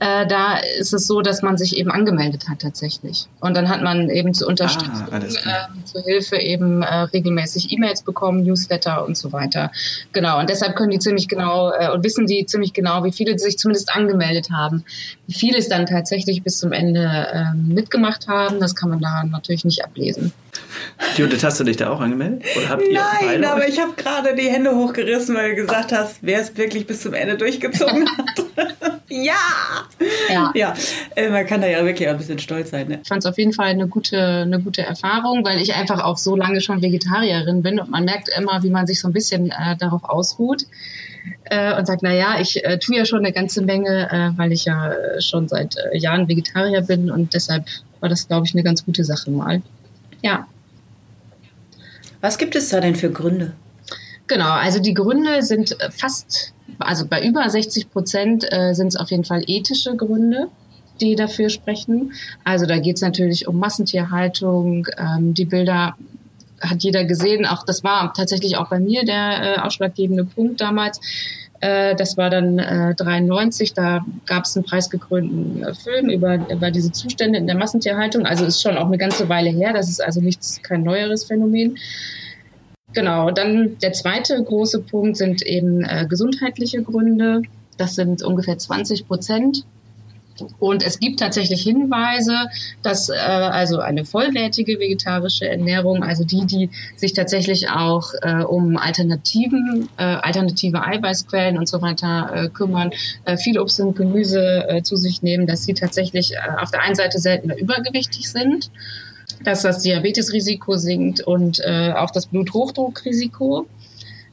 äh, 0.00 0.26
da 0.26 0.56
ist 0.78 0.92
es 0.92 1.06
so, 1.06 1.20
dass 1.20 1.42
man 1.42 1.56
sich 1.56 1.76
eben 1.76 1.90
angemeldet 1.90 2.48
hat 2.48 2.60
tatsächlich. 2.60 3.26
Und 3.40 3.56
dann 3.56 3.68
hat 3.68 3.82
man 3.82 4.08
eben 4.10 4.34
zur 4.34 4.48
Unterstützung, 4.48 5.06
Ah, 5.10 5.14
alles 5.14 5.36
klar. 5.36 5.68
äh, 5.78 5.84
zur 5.84 6.02
Hilfe 6.02 6.36
eben 6.36 6.82
äh, 6.82 6.94
regelmäßig 7.02 7.72
E-Mails 7.72 8.02
bekommen, 8.02 8.44
Newsletter 8.44 9.04
und 9.06 9.16
so 9.16 9.32
weiter. 9.32 9.70
Genau. 10.12 10.40
Und 10.40 10.48
deshalb 10.50 10.76
können 10.76 10.90
die 10.90 10.98
ziemlich 10.98 11.28
genau 11.28 11.70
äh, 11.72 11.90
und 11.92 12.04
wissen 12.04 12.26
die 12.26 12.46
ziemlich 12.46 12.72
genau, 12.72 13.04
wie 13.04 13.12
viele 13.12 13.38
sich 13.38 13.58
zumindest 13.58 13.94
angemeldet 13.94 14.50
haben. 14.50 14.84
Wie 15.26 15.34
viele 15.34 15.58
es 15.58 15.68
dann 15.68 15.86
tatsächlich 15.86 16.42
bis 16.42 16.58
zum 16.58 16.72
Ende 16.72 17.28
ähm, 17.32 17.68
mitgemacht 17.68 18.28
haben, 18.28 18.60
das 18.60 18.74
kann 18.74 18.90
man 18.90 19.00
da 19.00 19.24
natürlich 19.24 19.64
nicht 19.64 19.84
ablesen. 19.84 20.32
Judith, 21.16 21.42
hast 21.44 21.60
du 21.60 21.64
dich 21.64 21.76
da 21.76 21.90
auch 21.90 22.00
angemeldet? 22.00 22.44
Oder 22.56 22.68
habt 22.68 22.82
ihr 22.82 23.00
Nein, 23.20 23.44
aber 23.44 23.68
ich 23.68 23.78
habe 23.78 23.92
gerade 23.96 24.34
die 24.34 24.48
Hände 24.48 24.74
hochgerissen, 24.74 25.34
weil 25.34 25.50
du 25.50 25.56
gesagt 25.56 25.92
hast, 25.92 26.18
wer 26.22 26.40
es 26.40 26.56
wirklich 26.56 26.86
bis 26.86 27.02
zum 27.02 27.14
Ende 27.14 27.36
durchgezogen 27.36 28.08
hat. 28.18 28.44
ja! 29.08 29.34
Ja. 30.30 30.52
Ja, 30.54 30.74
äh, 31.16 31.28
man 31.28 31.46
kann 31.46 31.60
da 31.60 31.66
ja 31.66 31.84
wirklich 31.84 32.08
auch 32.08 32.12
ein 32.12 32.18
bisschen 32.18 32.38
stolz 32.38 32.70
sein. 32.70 32.88
Ne? 32.88 33.00
Ich 33.02 33.08
fand 33.08 33.24
es 33.24 33.26
auf 33.26 33.36
jeden 33.36 33.52
Fall 33.52 33.68
eine 33.68 33.88
gute, 33.88 34.18
eine 34.18 34.60
gute 34.60 34.82
Erfahrung, 34.82 35.44
weil 35.44 35.60
ich 35.60 35.74
einfach 35.74 36.02
auch 36.02 36.16
so 36.16 36.36
lange 36.36 36.60
schon 36.60 36.80
Vegetarierin 36.80 37.62
bin 37.62 37.78
und 37.78 37.90
man 37.90 38.04
merkt 38.04 38.30
immer, 38.36 38.62
wie 38.62 38.70
man 38.70 38.86
sich 38.86 39.00
so 39.00 39.08
ein 39.08 39.12
bisschen 39.12 39.50
äh, 39.50 39.76
darauf 39.78 40.04
ausruht 40.04 40.64
äh, 41.44 41.76
und 41.76 41.86
sagt, 41.86 42.02
na 42.02 42.14
ja, 42.14 42.40
ich 42.40 42.64
äh, 42.64 42.78
tue 42.78 42.96
ja 42.96 43.04
schon 43.04 43.18
eine 43.18 43.32
ganze 43.32 43.62
Menge, 43.62 44.08
äh, 44.10 44.38
weil 44.38 44.52
ich 44.52 44.64
ja 44.64 44.92
äh, 44.92 45.20
schon 45.20 45.48
seit 45.48 45.76
äh, 45.76 45.98
Jahren 45.98 46.28
Vegetarier 46.28 46.82
bin 46.82 47.10
und 47.10 47.34
deshalb 47.34 47.64
war 48.00 48.08
das, 48.08 48.28
glaube 48.28 48.46
ich, 48.46 48.54
eine 48.54 48.62
ganz 48.62 48.84
gute 48.84 49.04
Sache 49.04 49.30
mal. 49.30 49.62
Ja. 50.22 50.46
Was 52.20 52.38
gibt 52.38 52.54
es 52.54 52.68
da 52.68 52.80
denn 52.80 52.94
für 52.94 53.10
Gründe? 53.10 53.52
Genau, 54.28 54.50
also 54.50 54.78
die 54.78 54.94
Gründe 54.94 55.42
sind 55.42 55.78
äh, 55.80 55.90
fast, 55.90 56.54
also 56.78 57.06
bei 57.06 57.22
über 57.22 57.48
60 57.48 57.90
Prozent 57.90 58.46
äh, 58.50 58.72
sind 58.72 58.88
es 58.88 58.96
auf 58.96 59.10
jeden 59.10 59.24
Fall 59.24 59.42
ethische 59.46 59.96
Gründe, 59.96 60.48
die 61.00 61.16
dafür 61.16 61.50
sprechen. 61.50 62.12
Also 62.44 62.64
da 62.64 62.78
geht 62.78 62.96
es 62.96 63.02
natürlich 63.02 63.48
um 63.48 63.58
Massentierhaltung. 63.58 64.86
Ähm, 64.96 65.34
die 65.34 65.44
Bilder 65.44 65.96
hat 66.60 66.82
jeder 66.82 67.04
gesehen. 67.04 67.44
Auch 67.44 67.64
das 67.64 67.82
war 67.82 68.14
tatsächlich 68.14 68.56
auch 68.56 68.68
bei 68.70 68.78
mir 68.78 69.04
der 69.04 69.56
äh, 69.56 69.60
ausschlaggebende 69.60 70.24
Punkt 70.24 70.60
damals. 70.60 71.00
Äh, 71.62 71.94
das 71.94 72.16
war 72.16 72.28
dann 72.28 72.58
äh, 72.58 72.92
93, 72.96 73.72
da 73.72 74.04
gab 74.26 74.44
es 74.44 74.56
einen 74.56 74.64
preisgekrönten 74.64 75.62
äh, 75.62 75.74
Film 75.74 76.10
über, 76.10 76.34
über 76.50 76.72
diese 76.72 76.90
Zustände 76.90 77.38
in 77.38 77.46
der 77.46 77.56
Massentierhaltung. 77.56 78.26
Also 78.26 78.44
ist 78.44 78.60
schon 78.60 78.76
auch 78.76 78.86
eine 78.86 78.98
ganze 78.98 79.28
Weile 79.28 79.50
her. 79.50 79.72
Das 79.72 79.88
ist 79.88 80.02
also 80.02 80.20
nichts, 80.20 80.60
kein 80.62 80.82
neueres 80.82 81.22
Phänomen. 81.24 81.78
Genau, 82.94 83.30
dann 83.30 83.78
der 83.80 83.92
zweite 83.92 84.42
große 84.42 84.80
Punkt 84.80 85.16
sind 85.16 85.42
eben 85.42 85.84
äh, 85.84 86.04
gesundheitliche 86.08 86.82
Gründe. 86.82 87.42
Das 87.76 87.94
sind 87.94 88.24
ungefähr 88.24 88.58
20 88.58 89.06
Prozent. 89.06 89.64
Und 90.58 90.82
es 90.82 90.98
gibt 90.98 91.20
tatsächlich 91.20 91.62
Hinweise, 91.62 92.48
dass 92.82 93.08
äh, 93.08 93.14
also 93.14 93.78
eine 93.78 94.04
vollwertige 94.04 94.78
vegetarische 94.78 95.48
Ernährung, 95.48 96.02
also 96.02 96.24
die, 96.24 96.46
die 96.46 96.70
sich 96.96 97.12
tatsächlich 97.12 97.70
auch 97.70 98.12
äh, 98.22 98.42
um 98.42 98.76
Alternativen, 98.76 99.88
äh, 99.98 100.02
alternative 100.02 100.84
Eiweißquellen 100.84 101.58
und 101.58 101.68
so 101.68 101.82
weiter 101.82 102.30
äh, 102.34 102.48
kümmern, 102.48 102.90
äh, 103.24 103.36
viel 103.36 103.58
Obst 103.58 103.80
und 103.80 103.96
Gemüse 103.96 104.68
äh, 104.68 104.82
zu 104.82 104.96
sich 104.96 105.22
nehmen, 105.22 105.46
dass 105.46 105.64
sie 105.64 105.74
tatsächlich 105.74 106.32
äh, 106.32 106.36
auf 106.60 106.70
der 106.70 106.82
einen 106.82 106.94
Seite 106.94 107.18
seltener 107.18 107.56
übergewichtig 107.56 108.30
sind 108.30 108.70
dass 109.44 109.62
das 109.62 109.82
Diabetesrisiko 109.82 110.76
sinkt 110.76 111.20
und 111.20 111.60
äh, 111.64 111.92
auch 111.96 112.10
das 112.10 112.26
Bluthochdruckrisiko. 112.26 113.66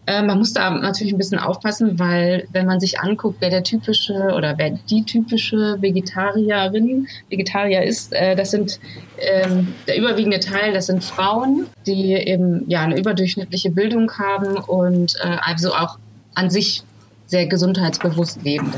Äh, 0.09 0.23
man 0.23 0.39
muss 0.39 0.53
da 0.53 0.71
natürlich 0.71 1.13
ein 1.13 1.19
bisschen 1.19 1.37
aufpassen, 1.37 1.99
weil 1.99 2.47
wenn 2.51 2.65
man 2.65 2.79
sich 2.79 2.99
anguckt, 2.99 3.37
wer 3.41 3.51
der 3.51 3.61
typische 3.63 4.15
oder 4.35 4.57
wer 4.57 4.71
die 4.89 5.03
typische 5.03 5.77
Vegetarierin, 5.79 7.07
Vegetarier 7.29 7.83
ist, 7.83 8.11
äh, 8.13 8.35
das 8.35 8.49
sind 8.49 8.79
ähm, 9.19 9.67
der 9.87 9.97
überwiegende 9.99 10.39
Teil, 10.39 10.73
das 10.73 10.87
sind 10.87 11.03
Frauen, 11.03 11.67
die 11.85 12.13
eben 12.13 12.67
ja 12.67 12.81
eine 12.81 12.97
überdurchschnittliche 12.97 13.69
Bildung 13.69 14.11
haben 14.17 14.57
und 14.57 15.15
äh, 15.23 15.37
also 15.41 15.75
auch 15.75 15.99
an 16.33 16.49
sich 16.49 16.81
sehr 17.27 17.45
gesundheitsbewusst 17.45 18.43
leben. 18.43 18.73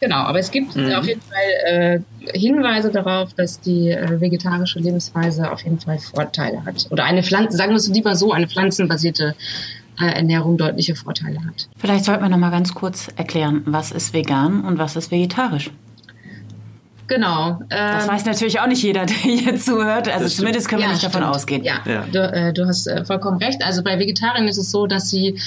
Genau, 0.00 0.16
aber 0.16 0.38
es 0.40 0.50
gibt 0.50 0.74
Mhm. 0.74 0.92
auf 0.94 1.06
jeden 1.06 1.20
Fall 1.20 2.02
äh, 2.32 2.38
Hinweise 2.38 2.90
darauf, 2.90 3.34
dass 3.34 3.60
die 3.60 3.90
äh, 3.90 4.20
vegetarische 4.20 4.80
Lebensweise 4.80 5.52
auf 5.52 5.62
jeden 5.62 5.78
Fall 5.78 5.98
Vorteile 5.98 6.64
hat. 6.64 6.86
Oder 6.90 7.04
eine 7.04 7.22
Pflanze, 7.22 7.56
sagen 7.56 7.70
wir 7.72 7.76
es 7.76 7.86
lieber 7.88 8.16
so, 8.16 8.32
eine 8.32 8.48
pflanzenbasierte 8.48 9.34
Ernährung 10.06 10.56
deutliche 10.56 10.94
Vorteile 10.94 11.38
hat. 11.44 11.68
Vielleicht 11.76 12.04
sollten 12.04 12.22
wir 12.22 12.28
noch 12.28 12.38
mal 12.38 12.50
ganz 12.50 12.74
kurz 12.74 13.08
erklären, 13.16 13.62
was 13.66 13.90
ist 13.92 14.12
vegan 14.12 14.64
und 14.64 14.78
was 14.78 14.96
ist 14.96 15.10
vegetarisch. 15.10 15.70
Genau. 17.06 17.60
Das 17.68 18.04
ähm, 18.04 18.10
weiß 18.10 18.24
natürlich 18.24 18.60
auch 18.60 18.68
nicht 18.68 18.82
jeder, 18.82 19.04
der 19.06 19.16
hier 19.16 19.56
zuhört. 19.56 20.08
Also 20.08 20.24
Das 20.24 20.36
zumindest 20.36 20.68
können 20.68 20.82
wir 20.82 20.86
Ja, 20.86 20.92
nicht 20.92 21.02
davon 21.04 21.22
stimmt. 21.22 21.34
ausgehen. 21.34 21.64
Ja, 21.64 21.80
Ja. 21.84 22.04
Du, 22.10 22.18
äh, 22.20 22.52
du 22.52 22.66
hast 22.66 22.86
äh, 22.86 23.04
vollkommen 23.04 23.38
recht. 23.38 23.64
Also 23.64 23.82
bei 23.82 23.98
Vegetariern 23.98 24.46
ist 24.46 24.58
es 24.58 24.70
so, 24.70 24.86
dass 24.86 25.10
sie 25.10 25.38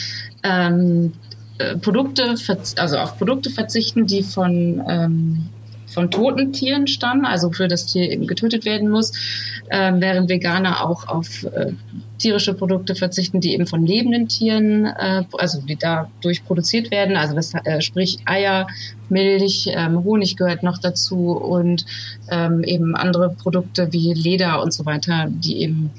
ähm, 0.43 1.13
äh, 1.59 1.77
Produkte, 1.77 2.35
also 2.77 2.97
auf 2.97 3.17
Produkte 3.17 3.49
verzichten, 3.49 4.07
die 4.07 4.23
von 4.23 4.83
ähm, 4.89 5.49
von 5.93 6.11
toten 6.11 6.51
Tieren 6.51 6.87
stammen, 6.87 7.25
also 7.25 7.51
für 7.51 7.67
das 7.67 7.85
Tier 7.85 8.11
eben 8.11 8.27
getötet 8.27 8.65
werden 8.65 8.89
muss, 8.89 9.11
ähm, 9.69 10.01
während 10.01 10.29
Veganer 10.29 10.85
auch 10.85 11.07
auf 11.07 11.43
äh, 11.43 11.73
tierische 12.17 12.53
Produkte 12.53 12.95
verzichten, 12.95 13.41
die 13.41 13.53
eben 13.53 13.67
von 13.67 13.85
lebenden 13.85 14.27
Tieren, 14.27 14.85
äh, 14.85 15.23
also 15.37 15.61
die 15.61 15.75
dadurch 15.75 16.45
produziert 16.45 16.91
werden, 16.91 17.17
also 17.17 17.35
das 17.35 17.53
äh, 17.53 17.81
sprich 17.81 18.19
Eier, 18.25 18.67
Milch, 19.09 19.69
ähm, 19.73 20.03
Honig 20.03 20.37
gehört 20.37 20.63
noch 20.63 20.77
dazu 20.77 21.31
und 21.31 21.85
ähm, 22.31 22.63
eben 22.63 22.95
andere 22.95 23.29
Produkte 23.29 23.91
wie 23.91 24.13
Leder 24.13 24.61
und 24.63 24.73
so 24.73 24.85
weiter, 24.85 25.27
die 25.29 25.61
eben 25.61 25.91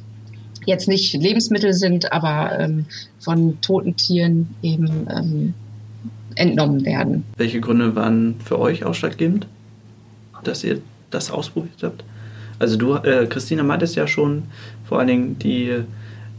jetzt 0.67 0.89
nicht 0.89 1.15
Lebensmittel 1.15 1.75
sind, 1.75 2.13
aber 2.13 2.59
ähm, 2.59 2.87
von 3.19 3.61
toten 3.61 3.97
Tieren 3.97 4.55
eben 4.63 5.07
ähm, 5.11 5.55
entnommen 6.37 6.85
werden. 6.85 7.25
Welche 7.37 7.61
Gründe 7.61 7.95
waren 7.95 8.37
für 8.41 8.59
euch 8.59 8.85
ausschlaggebend, 8.85 9.47
dass 10.47 10.65
ihr 10.65 10.81
das 11.11 11.31
ausprobiert 11.31 11.83
habt? 11.83 12.05
Also 12.59 12.77
du, 12.77 12.95
äh, 12.95 13.27
Christina, 13.27 13.63
meintest 13.63 13.97
ja 13.97 14.07
schon 14.07 14.45
vor 14.89 14.99
allen 14.99 15.09
Dingen 15.09 15.39
die 15.39 15.73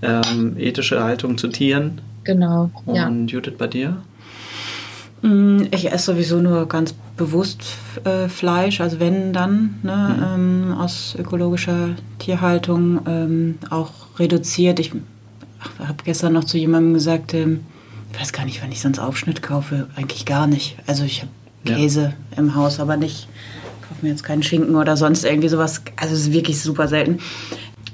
ähm, 0.01 0.55
ethische 0.57 1.03
Haltung 1.03 1.37
zu 1.37 1.47
Tieren. 1.49 1.99
Genau, 2.23 2.71
ja. 2.91 3.07
Und 3.07 3.27
Judith, 3.27 3.55
bei 3.57 3.67
dir? 3.67 3.97
Mm, 5.21 5.63
Ich 5.71 5.91
esse 5.91 6.13
sowieso 6.13 6.39
nur 6.39 6.67
ganz 6.67 6.93
bewusst 7.17 7.61
äh, 8.03 8.27
Fleisch, 8.27 8.81
also 8.81 8.99
wenn 8.99 9.31
dann, 9.33 9.75
ne, 9.83 10.33
ähm, 10.35 10.75
aus 10.77 11.15
ökologischer 11.17 11.89
Tierhaltung 12.19 13.01
ähm, 13.07 13.57
auch 13.69 13.91
reduziert. 14.19 14.79
Ich 14.79 14.91
habe 15.79 16.03
gestern 16.03 16.33
noch 16.33 16.43
zu 16.43 16.57
jemandem 16.57 16.93
gesagt, 16.93 17.33
ähm, 17.33 17.61
ich 18.13 18.19
weiß 18.19 18.33
gar 18.33 18.45
nicht, 18.45 18.61
wann 18.61 18.71
ich 18.71 18.81
sonst 18.81 18.99
Aufschnitt 18.99 19.41
kaufe, 19.41 19.87
eigentlich 19.95 20.25
gar 20.25 20.47
nicht. 20.47 20.77
Also 20.87 21.03
ich 21.03 21.21
habe 21.21 21.31
Ja. 21.67 21.75
Käse 21.75 22.13
im 22.37 22.55
Haus, 22.55 22.79
aber 22.79 22.95
nicht, 22.97 23.27
kaufe 23.95 24.05
mir 24.05 24.11
jetzt 24.11 24.23
keinen 24.23 24.43
Schinken 24.43 24.75
oder 24.75 24.97
sonst 24.97 25.23
irgendwie 25.23 25.47
sowas. 25.47 25.81
Also 25.95 26.13
es 26.13 26.21
ist 26.21 26.33
wirklich 26.33 26.61
super 26.61 26.87
selten. 26.87 27.19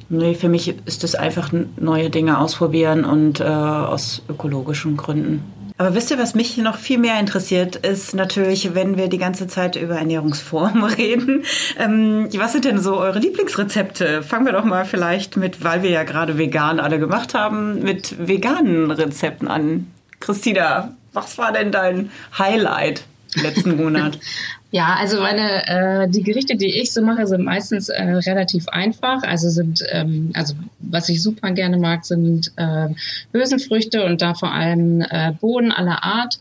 Nee, 0.10 0.36
für 0.36 0.50
mich 0.50 0.75
ist 0.86 1.03
das 1.03 1.15
einfach 1.15 1.51
neue 1.77 2.10
Dinge 2.10 2.38
ausprobieren 2.39 3.05
und 3.05 3.39
äh, 3.39 3.43
aus 3.43 4.24
ökologischen 4.27 4.98
Gründen. 4.98 5.43
Aber 5.77 5.96
wisst 5.96 6.12
ihr, 6.12 6.20
was 6.20 6.36
mich 6.36 6.58
noch 6.58 6.77
viel 6.77 6.98
mehr 6.98 7.20
interessiert, 7.20 7.77
ist 7.77 8.13
natürlich, 8.13 8.75
wenn 8.75 8.98
wir 8.98 9.08
die 9.08 9.17
ganze 9.17 9.48
Zeit 9.48 9.77
über 9.77 9.96
Ernährungsformen 9.96 10.84
reden. 10.98 11.43
Ähm, 11.79 12.27
was 12.36 12.51
sind 12.51 12.65
denn 12.65 12.79
so 12.79 12.98
eure 12.98 13.20
Lieblingsrezepte? 13.20 14.22
Fangen 14.22 14.46
wir 14.46 14.53
doch 14.53 14.65
mal 14.65 14.86
vielleicht 14.86 15.38
mit, 15.38 15.63
weil 15.63 15.81
wir 15.81 15.89
ja 15.89 16.03
gerade 16.03 16.38
vegan 16.38 16.79
alle 16.79 17.00
gemacht 17.00 17.34
haben, 17.34 17.81
mit 17.81 18.27
veganen 18.27 18.91
Rezepten 18.91 19.48
an. 19.48 19.88
Christina, 20.20 20.96
was 21.13 21.38
war 21.38 21.51
denn 21.51 21.72
dein 21.72 22.12
Highlight 22.38 23.05
letzten 23.36 23.77
Monat? 23.77 24.20
Ja, 24.73 24.95
also 24.97 25.19
meine 25.19 25.67
äh, 25.67 26.09
die 26.09 26.23
Gerichte, 26.23 26.55
die 26.55 26.79
ich 26.81 26.93
so 26.93 27.01
mache, 27.01 27.27
sind 27.27 27.43
meistens 27.43 27.89
äh, 27.89 28.03
relativ 28.03 28.69
einfach. 28.69 29.21
Also 29.23 29.49
sind 29.49 29.83
ähm, 29.89 30.31
also 30.33 30.53
was 30.79 31.09
ich 31.09 31.21
super 31.21 31.51
gerne 31.51 31.77
mag, 31.77 32.05
sind 32.05 32.53
äh, 32.55 32.87
Hülsenfrüchte 33.33 34.05
und 34.05 34.21
da 34.21 34.33
vor 34.33 34.53
allem 34.53 35.01
äh, 35.01 35.33
Bohnen 35.39 35.73
aller 35.73 36.03
Art. 36.03 36.39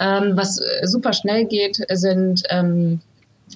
Ähm, 0.00 0.32
was 0.34 0.58
äh, 0.60 0.86
super 0.86 1.12
schnell 1.12 1.44
geht, 1.44 1.84
sind 1.90 2.42
ähm, 2.48 3.00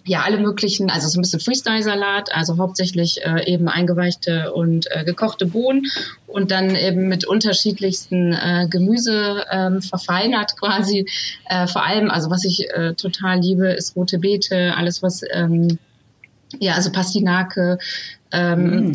ja 0.05 0.23
alle 0.23 0.39
möglichen, 0.39 0.91
also 0.91 1.09
so 1.09 1.19
ein 1.19 1.23
bisschen 1.23 1.41
Freestyle-Salat, 1.41 2.35
also 2.35 2.59
hauptsächlich 2.59 3.25
äh, 3.25 3.45
eben 3.53 3.69
eingeweichte 3.69 4.53
und 4.53 4.87
äh, 4.91 5.05
gekochte 5.05 5.47
Bohnen 5.47 5.87
und 6.27 6.51
dann 6.51 6.75
eben 6.75 7.09
mit 7.09 7.27
unterschiedlichsten 7.27 8.33
äh, 8.33 8.67
Gemüse 8.69 9.45
ähm, 9.51 9.83
verfeinert 9.83 10.57
quasi. 10.59 11.07
Äh, 11.49 11.67
vor 11.67 11.85
allem, 11.85 12.11
also 12.11 12.31
was 12.31 12.45
ich 12.45 12.71
äh, 12.71 12.95
total 12.95 13.41
liebe, 13.41 13.69
ist 13.69 13.97
rote 13.97 14.19
Beete, 14.19 14.75
alles 14.77 15.03
was 15.03 15.23
ähm, 15.33 15.79
ja 16.59 16.75
also 16.75 16.91
Pastinake, 16.93 17.79
ähm, 18.33 18.89
Mm. 18.89 18.93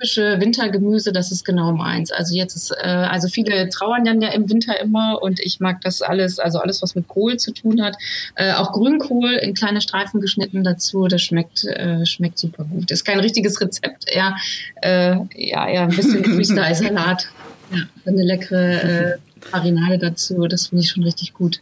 Typische 0.00 0.40
Wintergemüse, 0.40 1.12
das 1.12 1.30
ist 1.30 1.44
genau 1.44 1.72
meins. 1.72 2.10
Also 2.10 2.34
jetzt 2.34 2.56
ist, 2.56 2.70
äh, 2.70 2.86
also 2.86 3.28
viele 3.28 3.68
trauern 3.68 4.04
dann 4.04 4.20
ja 4.20 4.30
im 4.30 4.48
Winter 4.48 4.80
immer 4.80 5.20
und 5.20 5.40
ich 5.40 5.60
mag 5.60 5.80
das 5.82 6.00
alles, 6.02 6.38
also 6.38 6.58
alles, 6.58 6.82
was 6.82 6.94
mit 6.94 7.06
Kohl 7.08 7.36
zu 7.36 7.52
tun 7.52 7.82
hat. 7.82 7.96
Äh, 8.34 8.52
auch 8.52 8.72
Grünkohl 8.72 9.32
in 9.34 9.54
kleine 9.54 9.80
Streifen 9.80 10.20
geschnitten 10.20 10.64
dazu, 10.64 11.06
das 11.06 11.22
schmeckt, 11.22 11.64
äh, 11.64 12.04
schmeckt 12.06 12.38
super 12.38 12.64
gut. 12.64 12.90
Ist 12.90 13.04
kein 13.04 13.20
richtiges 13.20 13.60
Rezept, 13.60 14.08
eher, 14.08 14.36
äh, 14.82 15.16
ja, 15.34 15.68
eher 15.68 15.82
ein 15.82 15.90
bisschen 15.90 16.24
Freestyle-Salat. 16.24 17.26
Ja, 17.72 17.84
eine 18.04 18.24
leckere 18.24 18.82
äh, 18.82 19.16
Marinade 19.52 19.98
dazu, 19.98 20.48
das 20.48 20.66
finde 20.66 20.82
ich 20.82 20.90
schon 20.90 21.04
richtig 21.04 21.34
gut. 21.34 21.60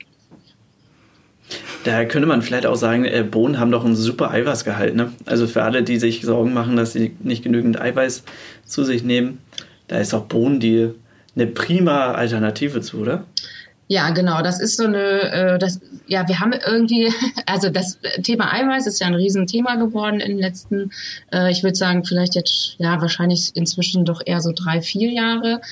Da 1.84 2.04
könnte 2.04 2.26
man 2.26 2.42
vielleicht 2.42 2.66
auch 2.66 2.76
sagen, 2.76 3.04
äh, 3.04 3.22
Bohnen 3.22 3.58
haben 3.58 3.70
doch 3.70 3.84
einen 3.84 3.96
super 3.96 4.30
Eiweißgehalt. 4.30 4.94
Ne? 4.94 5.12
Also 5.26 5.46
für 5.46 5.62
alle, 5.62 5.82
die 5.82 5.98
sich 5.98 6.22
Sorgen 6.22 6.52
machen, 6.52 6.76
dass 6.76 6.92
sie 6.92 7.16
nicht 7.20 7.44
genügend 7.44 7.80
Eiweiß 7.80 8.24
zu 8.64 8.84
sich 8.84 9.04
nehmen, 9.04 9.38
da 9.86 9.98
ist 9.98 10.14
auch 10.14 10.24
Bohnen 10.24 10.60
die 10.60 10.90
eine 11.34 11.46
prima 11.46 12.12
Alternative 12.12 12.80
zu, 12.80 12.98
oder? 12.98 13.24
Ja, 13.90 14.10
genau. 14.10 14.42
Das 14.42 14.60
ist 14.60 14.76
so 14.76 14.84
eine, 14.84 14.98
äh, 15.32 15.58
das, 15.58 15.80
ja, 16.06 16.28
wir 16.28 16.40
haben 16.40 16.52
irgendwie, 16.52 17.10
also 17.46 17.70
das 17.70 17.98
Thema 18.22 18.52
Eiweiß 18.52 18.86
ist 18.86 19.00
ja 19.00 19.06
ein 19.06 19.14
Riesenthema 19.14 19.76
geworden 19.76 20.20
in 20.20 20.32
den 20.32 20.38
letzten, 20.38 20.90
äh, 21.32 21.50
ich 21.50 21.62
würde 21.62 21.76
sagen, 21.76 22.04
vielleicht 22.04 22.34
jetzt, 22.34 22.76
ja, 22.78 23.00
wahrscheinlich 23.00 23.52
inzwischen 23.54 24.04
doch 24.04 24.20
eher 24.24 24.42
so 24.42 24.52
drei, 24.54 24.82
vier 24.82 25.10
Jahre. 25.10 25.62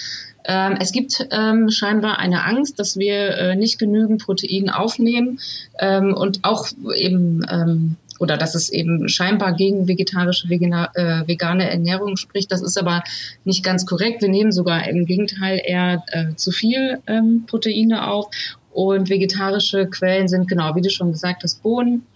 Ähm, 0.47 0.77
es 0.81 0.93
gibt 0.93 1.27
ähm, 1.31 1.71
scheinbar 1.71 2.19
eine 2.19 2.45
Angst, 2.45 2.79
dass 2.79 2.97
wir 2.97 3.37
äh, 3.37 3.57
nicht 3.57 3.79
genügend 3.79 4.25
Protein 4.25 4.71
aufnehmen 4.71 5.41
ähm, 5.79 6.15
und 6.15 6.45
auch 6.45 6.69
eben 6.95 7.45
ähm, 7.51 7.97
oder 8.19 8.37
dass 8.37 8.55
es 8.55 8.71
eben 8.71 9.09
scheinbar 9.09 9.55
gegen 9.55 9.89
vegetarische, 9.89 10.49
vegana, 10.49 10.91
äh, 10.95 11.29
vegane 11.29 11.69
Ernährung 11.69 12.17
spricht. 12.17 12.51
Das 12.51 12.63
ist 12.63 12.79
aber 12.79 13.03
nicht 13.45 13.63
ganz 13.63 13.85
korrekt. 13.85 14.23
Wir 14.23 14.31
nehmen 14.31 14.53
sogar 14.53 14.89
im 14.89 15.05
Gegenteil 15.05 15.61
eher 15.63 16.03
äh, 16.09 16.35
zu 16.35 16.51
viel 16.51 16.99
ähm, 17.07 17.45
Proteine 17.47 18.09
auf. 18.09 18.29
Und 18.73 19.09
vegetarische 19.09 19.87
Quellen 19.87 20.29
sind 20.29 20.49
genau, 20.49 20.75
wie 20.77 20.83
du 20.83 20.91
schon 20.91 21.13
gesagt 21.13 21.43
hast, 21.43 21.63
Bohnen, 21.63 22.07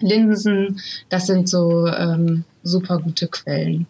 Linsen. 0.00 0.80
Das 1.08 1.26
sind 1.26 1.48
so 1.48 1.86
ähm, 1.86 2.44
super 2.62 2.98
gute 2.98 3.28
Quellen 3.28 3.86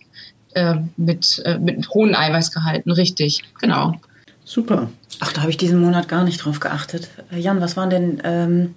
äh, 0.55 0.77
mit, 0.97 1.43
äh, 1.45 1.59
mit 1.59 1.89
hohen 1.91 2.15
Eiweißgehalten, 2.15 2.93
richtig, 2.93 3.43
genau. 3.61 4.01
Super. 4.45 4.91
Ach, 5.21 5.33
da 5.33 5.43
habe 5.43 5.51
ich 5.51 5.57
diesen 5.57 5.81
Monat 5.81 6.09
gar 6.09 6.25
nicht 6.25 6.45
drauf 6.45 6.61
geachtet. 6.61 7.09
Äh, 7.33 7.39
Jan, 7.39 7.61
was 7.61 7.77
waren 7.77 7.91
denn 7.91 8.21
ähm, 8.25 8.75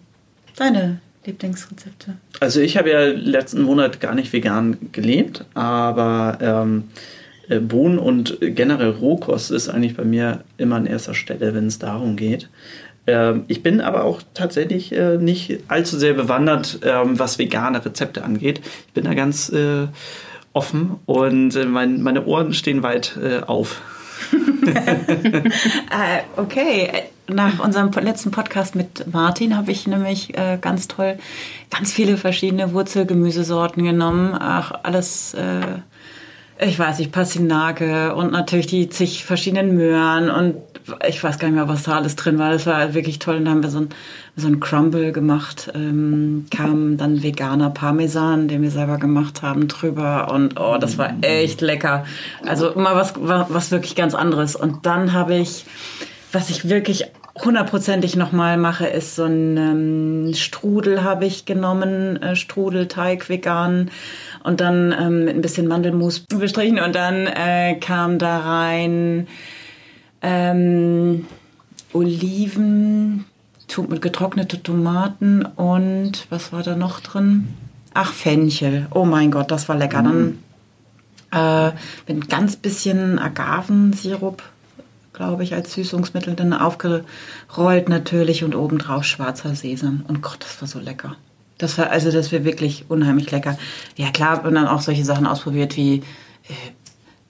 deine 0.55 1.00
Lieblingsrezepte? 1.25 2.15
Also 2.39 2.62
ich 2.62 2.77
habe 2.77 2.91
ja 2.91 3.05
letzten 3.05 3.62
Monat 3.62 4.00
gar 4.00 4.15
nicht 4.15 4.32
vegan 4.32 4.77
gelebt, 4.91 5.46
aber 5.53 6.38
ähm, 6.41 6.86
äh, 7.50 7.60
Bohnen 7.60 8.00
und 8.00 8.38
generell 8.41 8.91
Rohkost 8.91 9.51
ist 9.51 9.70
eigentlich 9.70 9.96
bei 9.96 10.03
mir 10.03 10.44
immer 10.58 10.75
an 10.75 10.86
erster 10.86 11.13
Stelle, 11.13 11.53
wenn 11.53 11.67
es 11.67 11.79
darum 11.79 12.15
geht. 12.15 12.50
Ähm, 13.08 13.44
ich 13.48 13.63
bin 13.63 13.82
aber 13.82 14.03
auch 14.03 14.22
tatsächlich 14.34 14.91
äh, 14.91 15.17
nicht 15.17 15.60
allzu 15.67 15.98
sehr 15.98 16.13
bewandert, 16.13 16.79
ähm, 16.84 17.20
was 17.20 17.38
vegane 17.38 17.84
Rezepte 17.84 18.24
angeht. 18.24 18.62
Ich 18.88 18.94
bin 18.94 19.05
da 19.05 19.13
ganz 19.13 19.50
äh, 19.50 19.88
offen 20.55 20.95
und 21.05 21.55
äh, 21.55 21.65
mein, 21.65 22.01
meine 22.01 22.25
Ohren 22.25 22.53
stehen 22.53 22.81
weit 22.81 23.17
äh, 23.21 23.41
auf. 23.41 23.81
äh, 24.65 26.21
okay, 26.38 26.89
nach 27.27 27.59
unserem 27.59 27.91
letzten 27.91 28.31
Podcast 28.31 28.75
mit 28.75 29.12
Martin 29.12 29.57
habe 29.57 29.71
ich 29.71 29.88
nämlich 29.88 30.38
äh, 30.38 30.57
ganz 30.59 30.88
toll 30.88 31.17
ganz 31.69 31.91
viele 31.91 32.17
verschiedene 32.17 32.74
Wurzelgemüsesorten 32.74 33.83
genommen. 33.83 34.35
Ach, 34.39 34.71
alles, 34.83 35.33
äh, 35.33 35.79
ich 36.65 36.79
weiß 36.79 37.00
nicht, 37.00 37.12
Passinake 37.12 38.15
und 38.15 38.31
natürlich 38.31 38.67
die 38.67 38.89
zig 38.89 39.25
verschiedenen 39.25 39.75
Möhren 39.75 40.29
und 40.29 40.55
ich 41.08 41.24
weiß 41.24 41.39
gar 41.39 41.48
nicht 41.48 41.56
mehr, 41.56 41.68
was 41.68 41.84
da 41.84 41.96
alles 41.96 42.15
drin 42.15 42.38
war. 42.38 42.51
Das 42.51 42.65
war 42.65 42.94
wirklich 42.94 43.20
toll. 43.20 43.38
Und 43.38 43.46
dann 43.46 43.56
haben 43.56 43.63
wir 43.63 43.70
so 43.70 43.80
ein, 43.80 43.89
so 44.36 44.48
ein 44.48 44.60
Crumble 44.60 45.12
gemacht. 45.12 45.72
Ähm, 45.74 46.46
kam 46.51 46.98
dann 46.98 47.24
veganer 47.24 47.70
Parmesan, 47.70 48.48
den 48.48 48.62
wir 48.62 48.72
selber 48.72 48.98
gemacht 48.98 49.42
haben, 49.42 49.68
drüber. 49.68 50.32
Und 50.32 50.60
oh, 50.60 50.77
das 50.80 50.98
war 50.98 51.13
echt 51.22 51.62
lecker. 51.62 52.06
Also 52.46 52.70
immer 52.70 52.96
was, 52.96 53.13
was 53.18 53.72
wirklich 53.72 53.96
ganz 53.96 54.15
anderes. 54.15 54.56
Und 54.56 54.86
dann 54.86 55.13
habe 55.13 55.36
ich, 55.36 55.65
was 56.32 56.50
ich 56.50 56.70
wirklich 56.70 57.06
hundertprozentig 57.44 58.15
nochmal 58.15 58.58
mache, 58.58 58.88
ist 58.88 59.15
so 59.15 59.25
ein 59.25 59.58
ähm, 59.58 60.34
Strudel 60.34 61.04
habe 61.04 61.25
ich 61.25 61.46
genommen, 61.46 62.22
äh, 62.22 62.36
Strudelteig 62.36 63.27
vegan 63.27 63.92
und 64.44 64.62
dann 64.62 64.96
ähm, 64.98 65.25
mit 65.25 65.36
ein 65.36 65.42
bisschen 65.42 65.68
Mandelmus 65.68 66.22
bestrichen 66.22 66.80
und 66.80 66.96
dann 66.96 67.27
äh, 67.27 67.75
kam 67.75 68.20
da 68.20 68.39
rein 68.39 69.27
ähm, 70.25 71.28
Oliven, 71.93 73.26
getrocknete 73.67 74.63
Tomaten 74.63 75.45
und 75.45 76.26
was 76.30 76.52
war 76.52 76.63
da 76.63 76.76
noch 76.76 76.99
drin? 76.99 77.47
Ach, 77.93 78.12
Fenchel. 78.12 78.88
Oh 78.91 79.06
mein 79.06 79.32
Gott, 79.32 79.52
das 79.52 79.69
war 79.69 79.78
lecker. 79.78 80.02
Mm. 80.02 80.38
Dann 81.32 81.69
äh, 81.69 81.73
mit 82.08 82.23
ein 82.23 82.28
ganz 82.28 82.56
bisschen 82.56 83.19
Agavensirup, 83.19 84.41
glaube 85.13 85.43
ich, 85.43 85.54
als 85.54 85.73
Süßungsmittel 85.73 86.34
dann 86.34 86.54
aufgerollt 86.54 87.88
natürlich 87.88 88.43
und 88.43 88.56
obendrauf 88.56 89.04
schwarzer 89.04 89.56
Sesam. 89.56 90.04
Und 90.08 90.21
Gott, 90.21 90.39
das 90.39 90.60
war 90.60 90.67
so 90.67 90.80
lecker. 90.80 91.15
Das 91.58 91.78
war 91.78 91.91
also, 91.91 92.12
das 92.12 92.32
wäre 92.32 92.43
wirklich 92.43 92.86
unheimlich 92.89 93.32
lecker. 93.32 93.58
Ja 93.95 94.10
klar, 94.12 94.43
und 94.43 94.56
dann 94.56 94.67
auch 94.67 94.82
solche 94.82 95.06
Sachen 95.06 95.28
ausprobiert 95.28 95.78
wie 95.78 95.97
äh, 95.97 96.54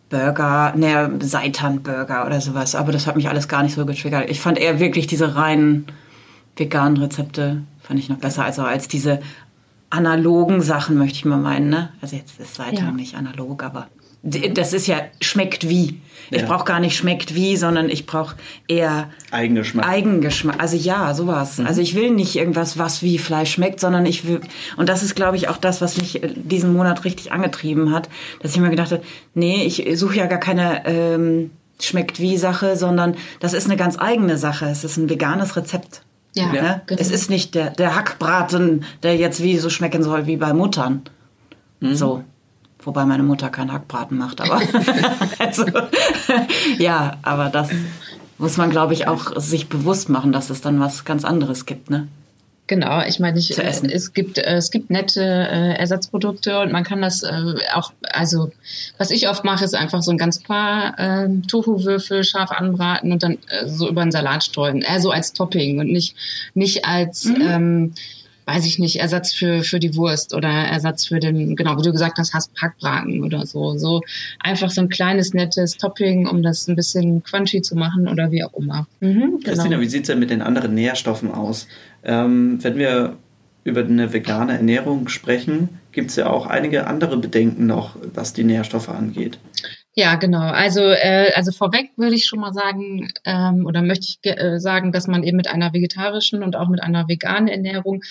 Burger, 0.10 0.74
ne, 0.76 1.12
Seitan-Burger 1.20 2.26
oder 2.26 2.42
sowas. 2.42 2.76
Aber 2.76 2.92
das 2.92 3.08
hat 3.08 3.16
mich 3.16 3.30
alles 3.30 3.48
gar 3.48 3.64
nicht 3.64 3.76
so 3.76 3.86
getriggert. 3.86 4.30
Ich 4.30 4.40
fand 4.40 4.58
eher 4.58 4.80
wirklich 4.80 5.08
diese 5.08 5.36
reinen 5.36 5.88
veganen 6.56 6.98
Rezepte, 6.98 7.64
fand 7.82 8.00
ich 8.00 8.10
noch 8.10 8.18
besser. 8.18 8.46
Also 8.46 8.64
als 8.64 8.88
diese 8.88 9.20
analogen 9.90 10.62
Sachen, 10.62 10.98
möchte 10.98 11.18
ich 11.18 11.26
mal 11.26 11.38
meinen. 11.38 11.70
Ne? 11.70 11.90
Also 12.02 12.16
jetzt 12.16 12.40
ist 12.40 12.56
Seitan 12.56 12.86
ja. 12.86 12.92
nicht 12.92 13.16
analog, 13.16 13.64
aber 13.64 13.88
das 14.26 14.74
ist 14.74 14.88
ja 14.88 15.02
schmeckt 15.22 15.70
wie. 15.70 16.02
Ich 16.32 16.42
ja. 16.42 16.48
brauche 16.48 16.66
gar 16.66 16.80
nicht 16.80 16.98
schmeckt 16.98 17.36
wie, 17.36 17.56
sondern 17.56 17.90
ich 17.90 18.08
brauche 18.08 18.36
eher 18.68 19.10
Eigengeschmack. 19.30 19.88
Eigengeschmack. 19.88 20.60
Also 20.60 20.76
ja, 20.76 21.14
sowas. 21.14 21.60
Mhm. 21.60 21.68
Also 21.68 21.82
ich 21.82 21.94
will 21.94 22.10
nicht 22.10 22.36
irgendwas, 22.36 22.80
was 22.80 23.04
wie 23.04 23.20
Fleisch 23.20 23.52
schmeckt, 23.52 23.80
sondern 23.80 24.08
ich 24.08 24.28
will. 24.28 24.42
Und 24.78 24.90
das 24.90 25.04
ist, 25.04 25.16
glaube 25.16 25.38
ich, 25.38 25.48
auch 25.48 25.58
das, 25.58 25.82
was 25.82 25.98
mich 25.98 26.24
äh, 26.24 26.30
diesen 26.36 26.74
Monat 26.74 27.06
richtig 27.06 27.32
angetrieben 27.32 27.94
hat, 27.94 28.10
dass 28.42 28.56
ich 28.56 28.60
mir 28.60 28.72
gedacht 28.72 28.92
habe, 28.92 29.04
nee, 29.36 29.64
ich 29.64 29.86
suche 30.00 30.18
ja 30.18 30.26
gar 30.26 30.40
keine 30.40 30.86
ähm, 30.86 31.52
schmeckt 31.80 32.20
wie 32.20 32.38
Sache, 32.38 32.78
sondern 32.78 33.16
das 33.40 33.54
ist 33.54 33.66
eine 33.66 33.78
ganz 33.78 34.00
eigene 34.00 34.38
Sache. 34.38 34.66
Es 34.66 34.84
ist 34.84 34.98
ein 34.98 35.10
veganes 35.10 35.56
Rezept. 35.56 36.02
Ja, 36.34 36.52
ja? 36.52 36.82
Genau. 36.88 37.00
Es 37.00 37.12
ist 37.12 37.30
nicht 37.30 37.54
der, 37.54 37.70
der 37.70 37.96
Hackbraten, 37.96 38.86
der 39.04 39.16
jetzt 39.16 39.44
wie 39.44 39.58
so 39.60 39.70
schmecken 39.70 40.02
soll 40.02 40.26
wie 40.26 40.38
bei 40.38 40.54
Muttern. 40.54 41.04
Mhm. 41.80 41.96
So. 41.96 42.24
Wobei 42.86 43.06
meine 43.06 43.24
Mutter 43.24 43.50
keinen 43.50 43.74
Hackbraten 43.74 44.18
macht, 44.18 44.42
aber 44.42 44.62
also, 45.40 45.66
ja, 46.78 47.18
aber 47.24 47.50
das 47.50 47.70
muss 48.38 48.58
man, 48.58 48.70
glaube 48.70 48.94
ich, 48.94 49.08
auch 49.08 49.40
sich 49.40 49.68
bewusst 49.70 50.08
machen, 50.10 50.32
dass 50.32 50.50
es 50.50 50.62
dann 50.62 50.80
was 50.80 51.04
ganz 51.04 51.26
anderes 51.26 51.66
gibt, 51.66 51.90
ne? 51.90 52.08
Genau, 52.68 53.04
ich 53.04 53.20
meine, 53.20 53.38
ich, 53.38 53.56
es 53.60 54.14
gibt 54.14 54.40
es 54.40 54.72
gibt 54.72 54.90
nette 54.90 55.22
äh, 55.22 55.78
Ersatzprodukte 55.78 56.60
und 56.62 56.72
man 56.72 56.84
kann 56.84 57.00
das 57.00 57.22
äh, 57.22 57.54
auch, 57.76 57.94
also 58.02 58.52
was 58.98 59.12
ich 59.12 59.30
oft 59.30 59.44
mache, 59.44 59.64
ist 59.64 59.76
einfach 59.76 60.02
so 60.02 60.10
ein 60.10 60.18
ganz 60.18 60.42
paar 60.42 60.98
äh, 60.98 61.30
Tofu-Würfel 61.48 62.24
scharf 62.24 62.50
anbraten 62.50 63.12
und 63.12 63.22
dann 63.22 63.38
äh, 63.50 63.68
so 63.68 63.88
über 63.88 64.02
einen 64.02 64.12
Salat 64.12 64.44
streuen, 64.44 64.82
eher 64.82 65.00
so 65.00 65.12
als 65.12 65.34
Topping 65.34 65.80
und 65.80 65.92
nicht 65.92 66.16
nicht 66.56 66.86
als 66.86 67.26
mhm. 67.26 67.42
ähm, 67.42 67.94
weiß 68.46 68.66
ich 68.66 68.80
nicht, 68.80 69.00
Ersatz 69.00 69.34
für, 69.34 69.64
für 69.64 69.80
die 69.80 69.96
Wurst 69.96 70.34
oder 70.34 70.50
Ersatz 70.50 71.06
für 71.08 71.20
den, 71.20 71.56
genau, 71.56 71.78
wie 71.78 71.84
du 71.84 71.92
gesagt 71.92 72.18
hast, 72.18 72.34
hast 72.34 72.54
Packbraten 72.54 73.24
oder 73.24 73.46
so. 73.46 73.78
So 73.78 74.02
einfach 74.40 74.70
so 74.70 74.82
ein 74.82 74.90
kleines, 74.90 75.34
nettes 75.34 75.78
Topping, 75.78 76.28
um 76.28 76.44
das 76.44 76.68
ein 76.68 76.76
bisschen 76.76 77.24
crunchy 77.24 77.62
zu 77.62 77.76
machen 77.76 78.08
oder 78.08 78.32
wie 78.32 78.44
auch 78.44 78.54
immer. 78.54 78.88
Mhm, 79.00 79.40
genau. 79.40 79.40
Christina, 79.44 79.80
wie 79.80 79.88
sieht 79.88 80.04
es 80.04 80.08
denn 80.08 80.20
mit 80.20 80.30
den 80.30 80.42
anderen 80.42 80.74
Nährstoffen 80.76 81.32
aus? 81.32 81.68
Ähm, 82.04 82.64
wenn 82.64 82.78
wir 82.78 83.18
über 83.64 83.84
eine 83.84 84.14
vegane 84.14 84.54
Ernährung 84.54 85.08
sprechen, 85.08 85.70
gibt 85.92 86.12
es 86.12 86.16
ja 86.18 86.28
auch 86.28 86.46
einige 86.46 86.86
andere 86.86 87.18
Bedenken 87.18 87.66
noch, 87.66 87.98
was 88.14 88.34
die 88.34 88.44
Nährstoffe 88.44 88.90
angeht. 88.90 89.40
Ja, 89.98 90.16
genau. 90.16 90.42
Also, 90.42 90.82
äh, 90.82 91.32
also 91.36 91.52
vorweg 91.52 91.92
würde 91.96 92.16
ich 92.16 92.26
schon 92.26 92.42
mal 92.42 92.52
sagen, 92.54 93.14
ähm, 93.24 93.66
oder 93.66 93.82
möchte 93.82 94.06
ich 94.06 94.20
äh, 94.24 94.60
sagen, 94.60 94.92
dass 94.92 95.08
man 95.08 95.24
eben 95.24 95.38
mit 95.38 95.48
einer 95.48 95.74
vegetarischen 95.74 96.44
und 96.44 96.58
auch 96.58 96.68
mit 96.68 96.84
einer 96.84 97.08
veganen 97.08 97.48
Ernährung 97.48 98.04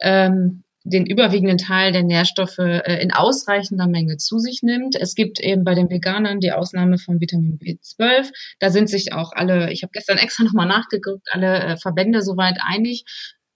ähm, 0.00 0.64
den 0.84 1.06
überwiegenden 1.06 1.58
Teil 1.58 1.92
der 1.92 2.02
Nährstoffe 2.02 2.58
äh, 2.58 3.00
in 3.00 3.12
ausreichender 3.12 3.86
Menge 3.86 4.16
zu 4.16 4.38
sich 4.38 4.62
nimmt. 4.62 4.96
Es 4.96 5.14
gibt 5.14 5.38
eben 5.38 5.62
bei 5.62 5.74
den 5.74 5.90
Veganern 5.90 6.40
die 6.40 6.50
Ausnahme 6.50 6.98
von 6.98 7.20
Vitamin 7.20 7.58
B12. 7.58 8.32
Da 8.58 8.70
sind 8.70 8.90
sich 8.90 9.12
auch 9.12 9.30
alle, 9.32 9.72
ich 9.72 9.84
habe 9.84 9.92
gestern 9.92 10.18
extra 10.18 10.42
nochmal 10.42 10.66
nachgeguckt, 10.66 11.28
alle 11.30 11.60
äh, 11.60 11.76
Verbände 11.76 12.22
soweit 12.22 12.58
einig, 12.68 13.04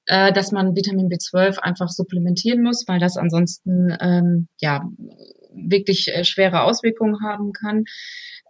äh, 0.06 0.32
dass 0.32 0.52
man 0.52 0.76
Vitamin 0.76 1.08
B12 1.08 1.58
einfach 1.58 1.88
supplementieren 1.88 2.62
muss, 2.62 2.84
weil 2.86 3.00
das 3.00 3.16
ansonsten 3.16 3.96
ähm, 4.00 4.46
ja 4.60 4.84
wirklich 5.56 6.08
äh, 6.08 6.24
schwere 6.24 6.62
Auswirkungen 6.62 7.22
haben 7.22 7.52
kann. 7.52 7.84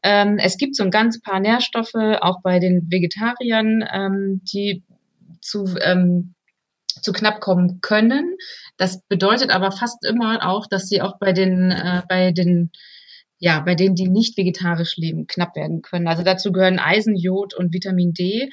Ähm, 0.02 0.38
es 0.38 0.58
gibt 0.58 0.76
so 0.76 0.84
ein 0.84 0.90
ganz 0.90 1.20
paar 1.20 1.40
Nährstoffe, 1.40 1.94
auch 1.94 2.42
bei 2.42 2.58
den 2.58 2.90
Vegetariern, 2.90 3.84
ähm, 3.92 4.40
die 4.44 4.84
zu, 5.40 5.64
ähm, 5.80 6.34
zu 7.02 7.12
knapp 7.12 7.40
kommen 7.40 7.80
können. 7.80 8.36
Das 8.76 9.02
bedeutet 9.08 9.50
aber 9.50 9.72
fast 9.72 10.04
immer 10.04 10.46
auch, 10.48 10.66
dass 10.66 10.88
sie 10.88 11.02
auch 11.02 11.18
bei 11.18 11.32
den, 11.32 11.70
äh, 11.70 12.02
bei 12.08 12.32
den 12.32 12.70
ja, 13.38 13.60
bei 13.60 13.74
denen, 13.74 13.94
die 13.94 14.08
nicht 14.08 14.36
vegetarisch 14.36 14.96
leben, 14.96 15.26
knapp 15.26 15.56
werden 15.56 15.82
können. 15.82 16.08
Also 16.08 16.22
dazu 16.22 16.52
gehören 16.52 16.78
Eisen, 16.78 17.16
Jod 17.16 17.54
und 17.54 17.72
Vitamin 17.72 18.12
D. 18.12 18.48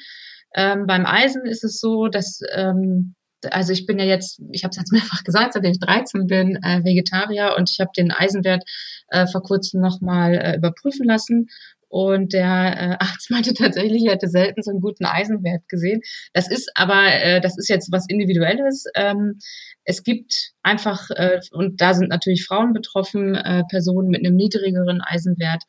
Ähm, 0.54 0.86
beim 0.86 1.06
Eisen 1.06 1.46
ist 1.46 1.64
es 1.64 1.80
so, 1.80 2.08
dass 2.08 2.40
ähm, 2.54 3.14
also 3.52 3.72
ich 3.72 3.86
bin 3.86 3.98
ja 3.98 4.04
jetzt, 4.04 4.40
ich 4.52 4.64
habe 4.64 4.70
es 4.70 4.76
jetzt 4.76 4.92
mehrfach 4.92 5.24
gesagt, 5.24 5.54
seitdem 5.54 5.72
ich 5.72 5.80
13 5.80 6.26
bin, 6.26 6.56
äh, 6.62 6.84
Vegetarier 6.84 7.54
und 7.56 7.70
ich 7.70 7.80
habe 7.80 7.90
den 7.96 8.10
Eisenwert 8.10 8.64
äh, 9.08 9.26
vor 9.26 9.42
kurzem 9.42 9.80
nochmal 9.80 10.34
äh, 10.34 10.56
überprüfen 10.56 11.06
lassen. 11.06 11.48
Und 11.88 12.32
der 12.32 12.42
äh, 12.42 12.96
Arzt 12.98 13.30
meinte 13.30 13.54
tatsächlich, 13.54 14.04
er 14.04 14.14
hätte 14.14 14.28
selten 14.28 14.62
so 14.62 14.72
einen 14.72 14.80
guten 14.80 15.04
Eisenwert 15.04 15.68
gesehen. 15.68 16.00
Das 16.32 16.50
ist 16.50 16.70
aber, 16.74 17.06
äh, 17.06 17.40
das 17.40 17.56
ist 17.56 17.68
jetzt 17.68 17.92
was 17.92 18.08
Individuelles. 18.08 18.86
Ähm, 18.96 19.38
es 19.84 20.02
gibt 20.02 20.52
einfach, 20.62 21.10
äh, 21.10 21.40
und 21.52 21.80
da 21.80 21.94
sind 21.94 22.08
natürlich 22.08 22.46
Frauen 22.46 22.72
betroffen, 22.72 23.36
äh, 23.36 23.62
Personen 23.70 24.08
mit 24.08 24.26
einem 24.26 24.34
niedrigeren 24.34 25.02
Eisenwert. 25.02 25.62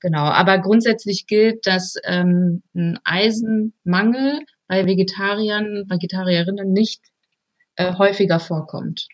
Genau, 0.00 0.24
aber 0.24 0.58
grundsätzlich 0.60 1.26
gilt, 1.26 1.66
dass 1.66 1.96
ähm, 2.04 2.62
ein 2.74 2.98
Eisenmangel 3.04 4.40
bei 4.68 4.86
Vegetariern, 4.86 5.84
Vegetarierinnen 5.88 6.72
nicht 6.72 7.02
äh, 7.76 7.94
häufiger 7.94 8.40
vorkommt. 8.40 9.06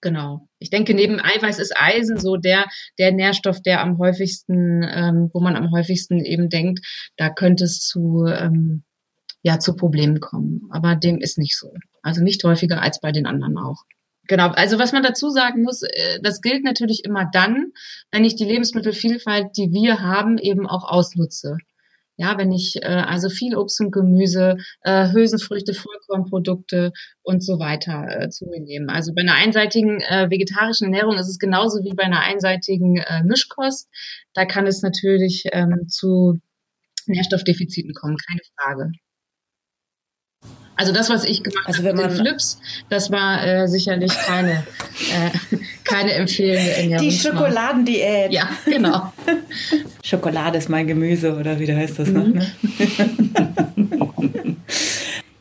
Genau. 0.00 0.48
Ich 0.58 0.70
denke, 0.70 0.94
neben 0.94 1.20
Eiweiß 1.20 1.58
ist 1.58 1.74
Eisen 1.76 2.18
so 2.18 2.36
der, 2.36 2.66
der 2.98 3.12
Nährstoff, 3.12 3.62
der 3.62 3.80
am 3.80 3.98
häufigsten, 3.98 4.82
ähm, 4.82 5.30
wo 5.32 5.40
man 5.40 5.56
am 5.56 5.70
häufigsten 5.72 6.24
eben 6.24 6.48
denkt, 6.48 6.84
da 7.16 7.30
könnte 7.30 7.64
es 7.64 7.80
zu, 7.80 8.26
ähm, 8.26 8.84
ja, 9.42 9.58
zu 9.58 9.74
Problemen 9.74 10.20
kommen. 10.20 10.68
Aber 10.70 10.96
dem 10.96 11.18
ist 11.18 11.38
nicht 11.38 11.56
so. 11.56 11.72
Also 12.02 12.22
nicht 12.22 12.44
häufiger 12.44 12.82
als 12.82 13.00
bei 13.00 13.12
den 13.12 13.26
anderen 13.26 13.58
auch. 13.58 13.84
Genau, 14.28 14.48
also 14.48 14.78
was 14.78 14.92
man 14.92 15.02
dazu 15.02 15.30
sagen 15.30 15.62
muss, 15.62 15.82
äh, 15.82 16.18
das 16.20 16.40
gilt 16.40 16.64
natürlich 16.64 17.04
immer 17.04 17.28
dann, 17.32 17.72
wenn 18.10 18.24
ich 18.24 18.36
die 18.36 18.44
Lebensmittelvielfalt, 18.44 19.56
die 19.56 19.70
wir 19.70 20.00
haben, 20.00 20.38
eben 20.38 20.66
auch 20.66 20.84
ausnutze. 20.84 21.56
Ja, 22.18 22.38
wenn 22.38 22.50
ich 22.50 22.76
äh, 22.82 22.86
also 22.86 23.28
viel 23.28 23.56
Obst 23.56 23.80
und 23.80 23.90
Gemüse, 23.90 24.56
äh, 24.82 25.12
Hülsenfrüchte, 25.12 25.74
Vollkornprodukte 25.74 26.92
und 27.22 27.44
so 27.44 27.58
weiter 27.58 28.06
äh, 28.08 28.28
zu 28.30 28.46
mir 28.46 28.60
nehme. 28.60 28.90
Also 28.90 29.12
bei 29.14 29.20
einer 29.20 29.34
einseitigen 29.34 30.00
äh, 30.00 30.30
vegetarischen 30.30 30.86
Ernährung 30.86 31.18
ist 31.18 31.28
es 31.28 31.38
genauso 31.38 31.84
wie 31.84 31.94
bei 31.94 32.04
einer 32.04 32.20
einseitigen 32.20 32.96
äh, 32.96 33.22
Mischkost. 33.22 33.88
Da 34.32 34.46
kann 34.46 34.66
es 34.66 34.82
natürlich 34.82 35.44
ähm, 35.52 35.88
zu 35.88 36.40
Nährstoffdefiziten 37.06 37.92
kommen, 37.92 38.16
keine 38.16 38.40
Frage. 38.56 38.92
Also 40.76 40.92
das, 40.92 41.08
was 41.08 41.24
ich 41.24 41.42
gemacht 41.42 41.66
also 41.66 41.82
habe 41.82 41.96
mit 41.96 42.10
den 42.10 42.16
Flips, 42.16 42.60
das 42.90 43.10
war 43.10 43.44
äh, 43.44 43.66
sicherlich 43.66 44.12
keine, 44.12 44.66
äh, 45.10 45.56
keine 45.84 46.12
empfehlende 46.12 46.70
Ernährung. 46.70 47.08
Die 47.08 47.12
Schokoladendiät. 47.12 48.32
Ja, 48.32 48.50
genau. 48.66 49.12
Schokolade 50.06 50.56
ist 50.56 50.68
mein 50.68 50.86
Gemüse 50.86 51.36
oder 51.36 51.58
wie 51.58 51.74
heißt 51.74 51.98
das 51.98 52.10
noch? 52.10 52.28
Ne? 52.28 52.46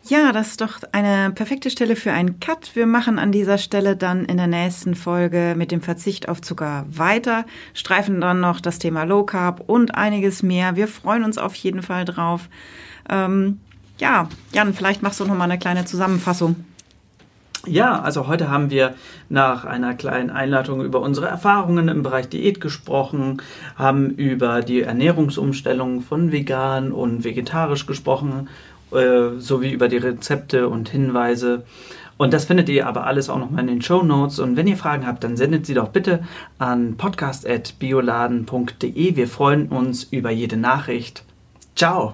Ja, 0.08 0.32
das 0.32 0.50
ist 0.50 0.62
doch 0.62 0.82
eine 0.92 1.32
perfekte 1.32 1.72
Stelle 1.72 1.96
für 1.96 2.12
einen 2.12 2.40
Cut. 2.40 2.76
Wir 2.76 2.86
machen 2.86 3.18
an 3.18 3.32
dieser 3.32 3.58
Stelle 3.58 3.96
dann 3.96 4.26
in 4.26 4.38
der 4.38 4.46
nächsten 4.46 4.94
Folge 4.94 5.56
mit 5.58 5.72
dem 5.72 5.82
Verzicht 5.82 6.30
auf 6.30 6.42
Zucker 6.42 6.86
weiter, 6.88 7.44
streifen 7.74 8.22
dann 8.22 8.40
noch 8.40 8.62
das 8.62 8.78
Thema 8.78 9.04
Low 9.04 9.24
Carb 9.24 9.64
und 9.66 9.96
einiges 9.96 10.44
mehr. 10.44 10.76
Wir 10.76 10.88
freuen 10.88 11.24
uns 11.24 11.40
auf 11.40 11.56
jeden 11.56 11.82
Fall 11.82 12.06
drauf. 12.06 12.50
Ähm, 13.10 13.60
ja, 13.98 14.30
Jan, 14.54 14.76
vielleicht 14.76 15.02
machst 15.02 15.20
du 15.20 15.26
noch 15.26 15.36
mal 15.36 15.46
eine 15.46 15.58
kleine 15.58 15.86
Zusammenfassung. 15.86 16.56
Ja, 17.68 18.00
also 18.00 18.28
heute 18.28 18.50
haben 18.50 18.70
wir 18.70 18.94
nach 19.30 19.66
einer 19.66 19.96
kleinen 19.96 20.30
Einleitung 20.30 20.84
über 20.84 21.02
unsere 21.02 21.28
Erfahrungen 21.28 21.88
im 21.88 22.04
Bereich 22.04 22.30
Diät 22.30 22.62
gesprochen, 22.62 23.42
haben 23.76 24.12
über 24.12 24.62
die 24.62 24.82
Ernährungsumstellung 24.82 26.02
von 26.02 26.32
vegan 26.32 26.92
und 26.92 27.24
vegetarisch 27.24 27.88
gesprochen, 27.88 28.50
äh, 28.92 29.40
sowie 29.40 29.72
über 29.72 29.88
die 29.88 29.98
Rezepte 29.98 30.70
und 30.70 30.90
Hinweise. 30.90 31.64
Und 32.18 32.34
das 32.34 32.46
findet 32.46 32.70
ihr 32.70 32.88
aber 32.88 33.06
alles 33.06 33.30
auch 33.30 33.40
nochmal 33.40 33.60
in 33.62 33.68
den 33.68 33.82
Show 33.82 34.04
Notes. 34.04 34.40
Und 34.40 34.56
wenn 34.56 34.68
ihr 34.68 34.78
Fragen 34.78 35.06
habt, 35.06 35.22
dann 35.24 35.36
sendet 35.36 35.66
sie 35.66 35.74
doch 35.74 35.90
bitte 35.90 36.24
an 36.60 36.96
podcast.bioladen.de. 36.98 39.16
Wir 39.16 39.28
freuen 39.28 39.68
uns 39.68 40.06
über 40.06 40.32
jede 40.32 40.56
Nachricht. 40.56 41.24
Ciao! 41.76 42.14